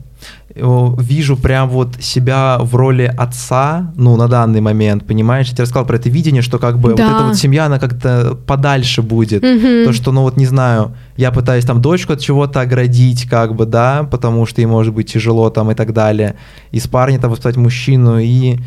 [0.43, 5.48] э, вижу прям вот себя в роли отца, ну, на данный момент, понимаешь?
[5.48, 7.06] Я тебе рассказал про это видение, что как бы Да.
[7.08, 9.42] вот эта вот семья, она как-то подальше будет.
[9.42, 9.84] Мгм.
[9.84, 13.66] То, что, ну вот не знаю, я пытаюсь там дочку от чего-то оградить, как бы,
[13.66, 16.36] да, потому что ей может быть тяжело там и так далее.
[16.70, 18.58] Из парня там воспитать мужчину и...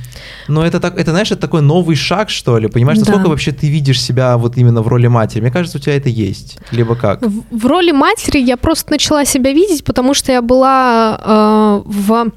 [0.49, 2.99] Ну это так, это, знаешь, это такой новый шаг, что ли, понимаешь?
[2.99, 3.05] Да.
[3.05, 5.41] Насколько вообще ты видишь себя вот именно в роли матери?
[5.41, 6.57] Мне кажется, у тебя это есть.
[6.71, 7.21] Либо как?
[7.21, 12.31] В, в роли матери я просто начала себя видеть, потому что я была э, в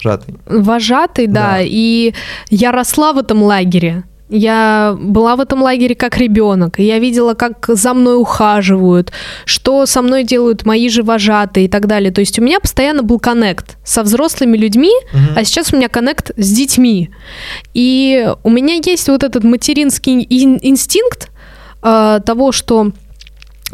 [0.00, 0.34] Жатый.
[0.46, 1.58] вожатой, да, Да.
[1.62, 2.12] и
[2.50, 4.04] я росла в этом лагере.
[4.30, 9.12] Я была в этом лагере как ребенок, и я видела, как за мной ухаживают,
[9.44, 12.10] что со мной делают мои же вожатые и так далее.
[12.10, 15.28] То есть у меня постоянно был коннект со взрослыми людьми, Мгм.
[15.36, 17.10] а сейчас у меня коннект с детьми.
[17.74, 21.30] И у меня есть вот этот материнский ин- инстинкт
[21.82, 22.92] э, того, что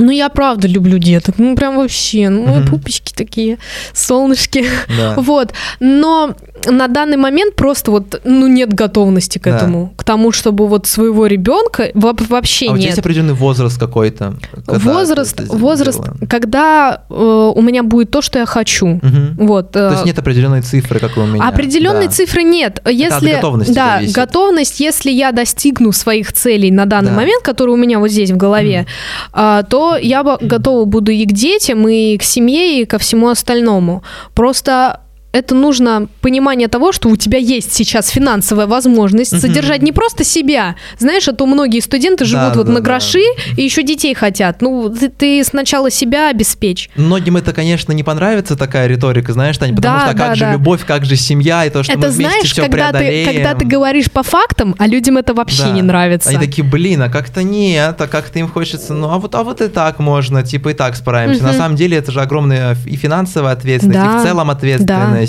[0.01, 2.67] ну, я правда люблю деток, ну, прям вообще, ну, Мгм.
[2.69, 3.59] пупочки такие,
[3.93, 4.65] солнышки.
[4.97, 5.15] Да.
[5.21, 6.35] Вот, но
[6.67, 9.57] на данный момент просто вот, ну, нет готовности к Да.
[9.57, 12.87] этому, к тому, чтобы вот своего ребенка вообще А у тебя нет.
[12.91, 14.35] есть определенный возраст какой-то?
[14.67, 19.01] Возраст, это возраст, когда э, у меня будет то, что я хочу.
[19.03, 19.37] Мгм.
[19.39, 19.73] Вот.
[19.73, 21.47] То есть нет определенной цифры, как у меня.
[21.49, 22.13] Определенной Да.
[22.13, 22.83] цифры нет.
[22.87, 24.15] Если, готовности да, зависит.
[24.15, 27.17] готовность, если я достигну своих целей на данный Да.
[27.17, 28.87] момент, которые у меня вот здесь в голове,
[29.33, 34.03] а, то я готова буду и к детям, и к семье, и ко всему остальному.
[34.35, 35.01] Просто
[35.33, 39.41] это нужно понимание того, что у тебя есть сейчас финансовая возможность Мгм.
[39.41, 40.75] содержать не просто себя.
[40.99, 42.85] Знаешь, а то многие студенты живут Да, вот да, на да.
[42.85, 43.23] гроши
[43.57, 44.61] и еще детей хотят.
[44.61, 46.91] Ну, ты, ты сначала себя обеспечь.
[46.97, 50.41] Многим это, конечно, не понравится такая риторика, знаешь, Таня, потому Да, что как да, же
[50.47, 50.53] да.
[50.55, 53.27] любовь, как же семья, и то, что мы это вместе знаешь, все когда ты, преодолеем.
[53.33, 55.71] когда ты говоришь по фактам, а людям это вообще Да.
[55.71, 56.29] не нравится.
[56.31, 59.61] Они такие, блин, а как-то нет, а как-то им хочется, ну а вот, а вот
[59.61, 61.43] и так можно, типа и так справимся.
[61.45, 61.59] На Мгм.
[61.59, 64.19] самом деле это же огромная и финансовая ответственность, и Да.
[64.19, 65.20] в целом ответственность.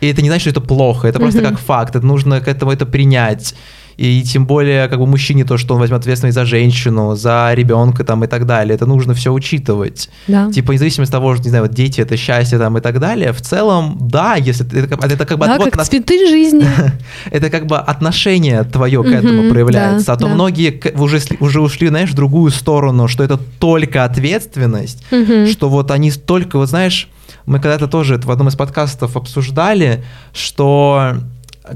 [0.00, 2.72] И это не значит, что это плохо, это просто как факт, это нужно к этому
[2.72, 3.54] это принять.
[3.96, 8.02] И тем более, как бы мужчине то, что он возьмет ответственность за женщину, за ребенка
[8.02, 10.08] там и так далее, это нужно все учитывать.
[10.26, 10.50] Да.
[10.50, 13.34] Типа, независимо от того, что, не знаю, вот дети это счастье там и так далее,
[13.34, 16.64] в целом, да, если это, как- это как бы Да, отвод как на- цветы жизни.
[17.30, 20.06] это как бы отношение твое к этому проявляется.
[20.06, 20.34] да, а то да.
[20.34, 25.04] многие уже, уже ушли, знаешь, в другую сторону, что это только ответственность,
[25.50, 27.08] что вот они только, вот знаешь,
[27.46, 31.14] мы когда-то тоже в одном из подкастов обсуждали, что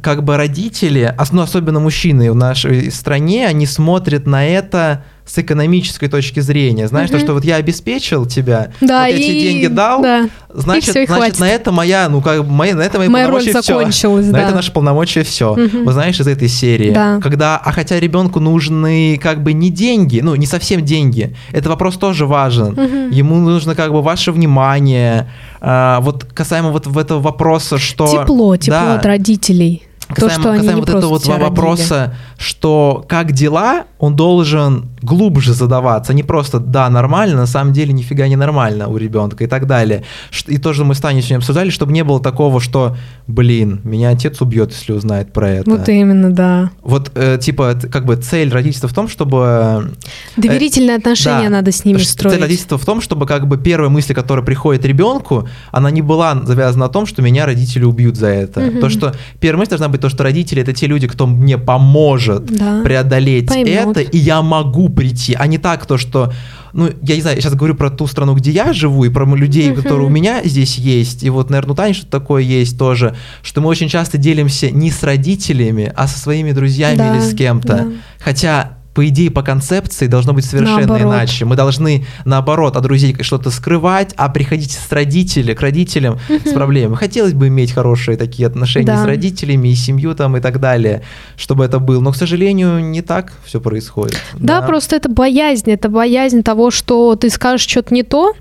[0.03, 6.09] как бы родители, ну, особенно мужчины в нашей стране, они смотрят на это с экономической
[6.09, 6.87] точки зрения.
[6.87, 7.19] Знаешь, Мгм.
[7.19, 10.29] то, что вот я обеспечил тебя, Да, вот я тебе и- деньги дал, да.
[10.53, 11.41] значит, всё, и значит хватит.
[11.41, 13.75] на это моя, ну как бы мои, на это мои Моя роль полномочия всё.
[13.79, 14.43] закончилась, На да.
[14.43, 15.55] это наши полномочия все.
[15.55, 15.85] Мгм.
[15.87, 16.91] Вы знаешь, из этой серии.
[16.91, 17.21] Да.
[17.23, 21.35] Когда, а хотя ребенку нужны как бы не деньги, ну не совсем деньги.
[21.53, 22.73] Это вопрос тоже важен.
[22.75, 23.11] Мгм.
[23.11, 25.31] Ему нужно как бы ваше внимание.
[25.61, 28.07] А, вот касаемо вот в этого вопроса, что...
[28.07, 28.95] Тепло, тепло Да.
[28.97, 29.85] от родителей.
[30.09, 34.89] То, Касаемо, что они касаемо не вот этого вот вопроса, что как дела, он должен
[35.03, 39.47] глубже задаваться, не просто да, нормально, на самом деле нифига не нормально у ребенка и
[39.47, 40.05] так далее.
[40.47, 44.41] И тоже мы с Таней сегодня обсуждали, чтобы не было такого, что, блин, меня отец
[44.41, 45.71] убьет, если узнает про это.
[45.71, 46.71] Вот именно, да.
[46.83, 49.93] Вот, э, типа, как бы цель родительства в том, чтобы...
[50.37, 52.35] Доверительные отношения да, надо с ними строить.
[52.35, 56.43] Цель родительства в том, чтобы как бы первая мысль, которая приходит ребенку, она не была
[56.45, 58.61] завязана на том, что меня родители убьют за это.
[58.61, 58.81] Мгм.
[58.81, 62.24] То, что первая мысль должна быть то, что родители это те люди, кто мне поможет
[62.41, 62.83] Да.
[62.83, 63.69] преодолеть Поймут.
[63.97, 66.33] это, и я могу прийти, а не так то, что
[66.73, 69.25] ну, я не знаю, я сейчас говорю про ту страну, где я живу, и про
[69.37, 69.81] людей, Мгм.
[69.81, 73.61] которые у меня здесь есть, и вот, наверное, у Тани что-то такое есть тоже, что
[73.61, 77.69] мы очень часто делимся не с родителями, а со своими друзьями Да, или с кем-то.
[77.69, 77.87] да.
[78.19, 81.03] Хотя по идее, по концепции должно быть совершенно Наоборот.
[81.15, 81.45] иначе.
[81.45, 86.95] Мы должны, наоборот, от друзей что-то скрывать, а приходить с родителей, к родителям с проблемами.
[86.97, 89.03] Хотелось бы иметь хорошие такие отношения Да.
[89.03, 91.03] с родителями и семью там и так далее,
[91.37, 92.01] чтобы это было.
[92.01, 94.17] Но, к сожалению, не так все происходит.
[94.35, 98.35] Да, просто это боязнь, это боязнь того, что ты скажешь что-то не то,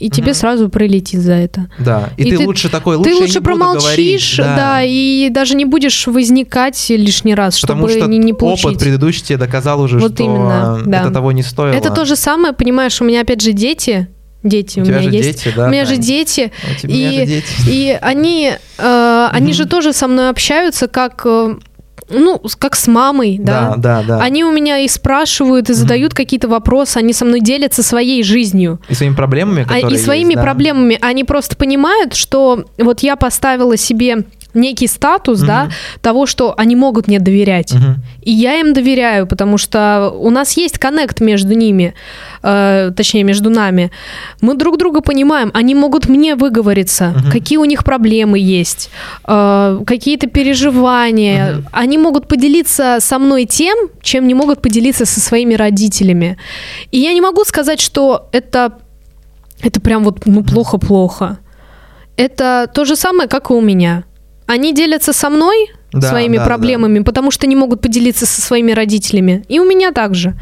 [0.00, 0.34] и тебе Мгм.
[0.34, 1.68] сразу прилетит за это.
[1.78, 4.82] Да, и, И ты, ты- лучше такой, лучше ты лучше промолчишь, говорить, да.
[4.82, 8.64] и даже не будешь возникать лишний раз, Потому чтобы что не, не получить.
[8.64, 11.02] опыт предыдущий тебе доказал уже, Вот что именно, да.
[11.02, 11.74] это того не стоило.
[11.74, 14.08] Это то же самое, понимаешь, у меня опять же дети,
[14.42, 16.00] дети У у, меня же есть, дети, да, у меня же Тань?
[16.00, 17.46] дети, У тебя же и- дети.
[17.68, 19.54] и они, э, они Мгм.
[19.54, 21.56] же тоже со мной общаются как, э,
[22.10, 23.74] ну, как с мамой, да.
[23.76, 24.20] Да, да, да.
[24.20, 28.80] Они у меня и спрашивают, и задают какие-то вопросы, они со мной делятся своей жизнью.
[28.88, 30.42] И своими проблемами, А, которые и своими есть, да.
[30.42, 30.98] проблемами.
[31.00, 34.24] Они просто понимают, что вот я поставила себе
[34.54, 35.72] некий статус, да, Мгм.
[36.02, 37.72] того, что они могут мне доверять.
[37.74, 38.02] Мгм.
[38.22, 41.94] И я им доверяю, потому что у нас есть коннект между ними,
[42.42, 43.90] э, точнее, между нами.
[44.40, 47.30] Мы друг друга понимаем, они могут мне выговориться, Мгм.
[47.30, 48.90] какие у них проблемы есть,
[49.26, 51.52] э, какие-то переживания.
[51.52, 51.66] Мгм.
[51.72, 56.36] Они могут поделиться со мной тем, чем не могут поделиться со своими родителями.
[56.92, 58.72] И я не могу сказать, что это,
[59.62, 61.38] это прям вот ну, плохо-плохо.
[62.16, 64.04] Это то же самое, как и у меня.
[64.50, 66.46] Они делятся со мной Да, своими да, да.
[66.48, 69.44] проблемами, потому что не могут поделиться со своими родителями.
[69.48, 70.34] И у меня также.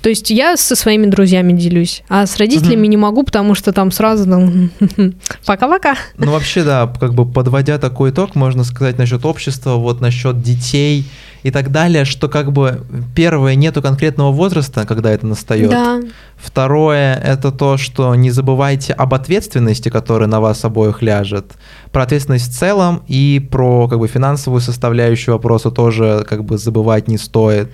[0.00, 2.90] То есть я со своими друзьями делюсь, а с родителями Мгм.
[2.90, 4.70] не могу, потому что там сразу там
[5.46, 5.94] пока-пока.
[6.18, 11.04] Ну, вообще, да, как бы подводя такой итог, можно сказать насчет общества, вот насчет детей
[11.44, 12.82] и так далее, что как бы
[13.14, 15.70] первое, нету конкретного возраста, когда это настает.
[15.70, 16.00] Да,
[16.36, 21.52] Второе, это то, что не забывайте об ответственности, которая на вас обоих ляжет.
[21.92, 27.06] Про ответственность в целом и про как бы финансовую составляющую вопроса тоже как бы забывать
[27.06, 27.68] не стоит.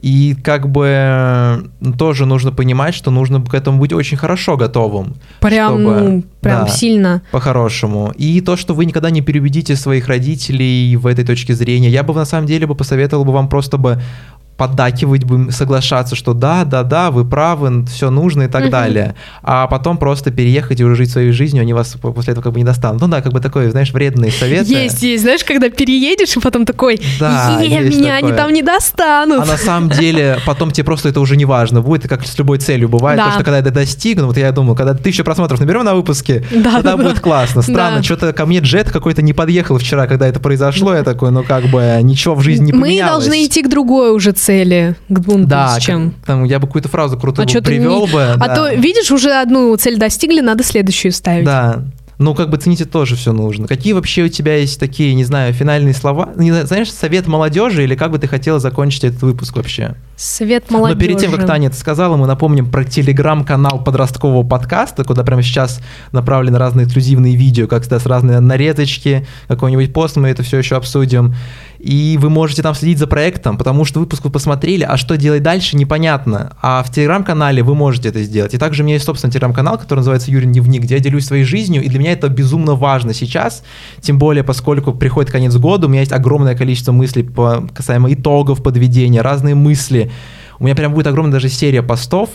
[0.00, 5.16] И как бы тоже нужно понимать, что нужно к этому быть очень хорошо готовым.
[5.40, 7.22] прям, чтобы- ну, прям да, сильно.
[7.32, 8.12] По-хорошему.
[8.16, 11.90] И то, что вы никогда не переубедите своих родителей в этой точке зрения.
[11.90, 14.00] Я бы на самом деле бы посоветовал бы вам просто бы
[14.58, 18.70] поддакивать бы, соглашаться, что да, да, да, вы правы, все нужно и так Мгм.
[18.70, 19.14] далее.
[19.42, 22.52] А потом просто переехать и уже жить своей жизнью, они вас по- после этого как
[22.52, 23.00] бы не достанут.
[23.00, 24.70] Ну да, как бы такой, знаешь, вредные советы.
[24.72, 25.22] Есть, есть.
[25.22, 28.36] Знаешь, когда переедешь, и потом такой, Да, «Е, есть меня они такое.
[28.44, 29.42] там не достанут.
[29.42, 32.58] А на самом деле потом тебе просто это уже не важно будет, как с любой
[32.58, 33.26] целью бывает, Да.
[33.26, 36.72] то, что когда это достигну, вот я думаю, когда тысячу просмотров наберем на выпуске, Да,
[36.72, 37.20] тогда да, будет да.
[37.20, 37.62] классно.
[37.62, 38.02] Странно, Да.
[38.02, 41.66] что-то ко мне джет какой-то не подъехал вчера, когда это произошло, я такой, ну как
[41.66, 43.24] бы ничего в жизни не Мы поменялось.
[43.24, 44.47] должны идти к другой уже цели,
[45.08, 46.10] к двум да, тысячам.
[46.12, 48.22] как- там я бы какую-то фразу крутую А бы привел не- бы.
[48.22, 48.54] А да.
[48.54, 51.44] то, видишь, уже одну цель достигли, надо следующую ставить.
[51.44, 51.84] Да.
[52.18, 53.68] Ну, как бы цените тоже все нужно.
[53.68, 56.30] Какие вообще у тебя есть такие, не знаю, финальные слова?
[56.34, 59.94] Не знаешь, совет молодежи или как бы ты хотела закончить этот выпуск вообще?
[60.16, 60.96] Свет молодежи.
[60.96, 65.42] Но перед тем, как Таня это сказала, мы напомним про телеграм-канал подросткового подкаста, куда прямо
[65.44, 65.80] сейчас
[66.10, 70.74] направлены разные эксклюзивные видео, как всегда, с разные нарезочки, какой-нибудь пост, мы это все еще
[70.74, 71.36] обсудим.
[71.78, 75.44] И вы можете там следить за проектом, потому что выпуск вы посмотрели, а что делать
[75.44, 76.56] дальше, непонятно.
[76.60, 78.52] А в телеграм-канале вы можете это сделать.
[78.52, 81.44] И также у меня есть собственный телеграм-канал, который называется Юрий Дневник, где я делюсь своей
[81.44, 83.62] жизнью, и для меня это безумно важно сейчас,
[84.00, 88.62] тем более, поскольку приходит конец года, у меня есть огромное количество мыслей по, касаемо итогов
[88.62, 90.10] подведения, разные мысли.
[90.58, 92.30] У меня прям будет огромная даже серия постов,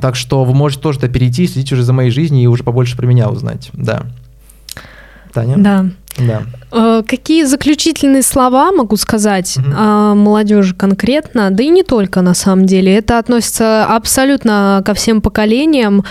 [0.00, 3.06] так что вы можете тоже перейти, следить уже за моей жизнью и уже побольше про
[3.06, 3.68] меня узнать.
[3.74, 4.06] Да.
[5.34, 5.56] Таня?
[5.58, 5.86] Да.
[6.18, 6.42] Да.
[6.72, 9.74] Э, Какие заключительные слова могу сказать Мгм.
[9.76, 12.94] о молодежи конкретно, да и не только на самом деле.
[12.96, 16.04] Это относится абсолютно ко всем поколениям,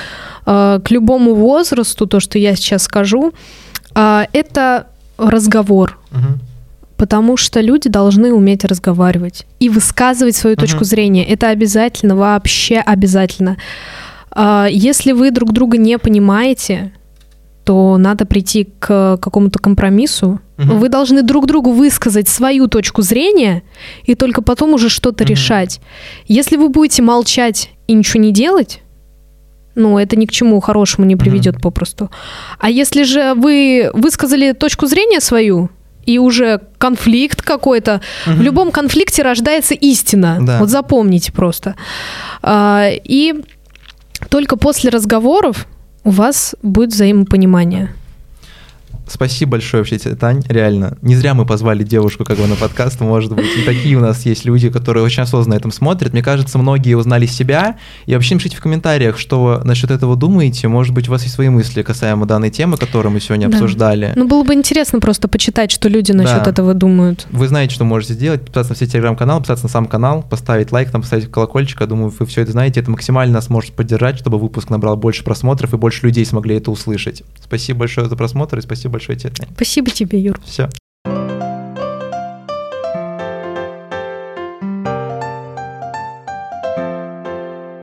[0.45, 3.33] э, к любому возрасту, то, что я сейчас скажу.
[3.95, 4.87] А, Это
[5.17, 5.97] разговор.
[6.11, 6.39] Мгм.
[6.97, 10.61] Потому что люди должны уметь разговаривать и высказывать свою Мгм.
[10.65, 11.23] точку зрения.
[11.23, 13.57] Это обязательно, вообще обязательно.
[14.31, 16.91] А, Если вы друг друга не понимаете,
[17.67, 20.39] то надо прийти к какому-то компромиссу.
[20.57, 20.79] Мгм.
[20.79, 23.61] Вы должны друг другу высказать свою точку зрения
[24.05, 25.31] и только потом уже что-то Мгм.
[25.31, 25.81] решать.
[26.29, 28.81] Если вы будете молчать и ничего не делать,
[29.75, 32.09] ну, это ни к чему хорошему не приведет попросту.
[32.57, 35.69] А если же вы высказали точку зрения свою,
[36.05, 38.41] и уже конфликт какой-то, в Мгм.
[38.43, 40.37] любом конфликте рождается истина.
[40.41, 40.59] Да.
[40.59, 41.75] Вот запомните просто.
[42.41, 43.33] А, И
[44.29, 45.67] только после разговоров
[46.07, 47.89] у вас будет взаимопонимание.
[49.07, 50.97] Спасибо большое вообще тебе, Тань, реально.
[51.01, 53.45] Не зря мы позвали девушку как бы на подкаст, может быть.
[53.57, 56.13] И такие у нас есть люди, которые очень осознанно этом смотрят.
[56.13, 57.77] Мне кажется, многие узнали себя.
[58.05, 60.67] И вообще напишите в комментариях, что вы насчет этого думаете.
[60.67, 63.57] Может быть, у вас есть свои мысли касаемо данной темы, которую мы сегодня Да.
[63.57, 64.13] обсуждали.
[64.15, 66.49] Ну, было бы интересно просто почитать, что люди насчет Да.
[66.51, 67.27] этого думают.
[67.31, 68.41] Вы знаете, что можете сделать.
[68.41, 71.79] Подписаться на все телеграм-каналы, подписаться на сам канал, поставить лайк, там поставить колокольчик.
[71.81, 72.81] Я думаю, вы все это знаете.
[72.81, 76.71] Это максимально нас может поддержать, чтобы выпуск набрал больше просмотров и больше людей смогли это
[76.71, 77.23] услышать.
[77.41, 79.47] Спасибо большое за просмотр и спасибо большое тебе.
[79.55, 80.39] Спасибо тебе, Юр.
[80.43, 80.69] Все.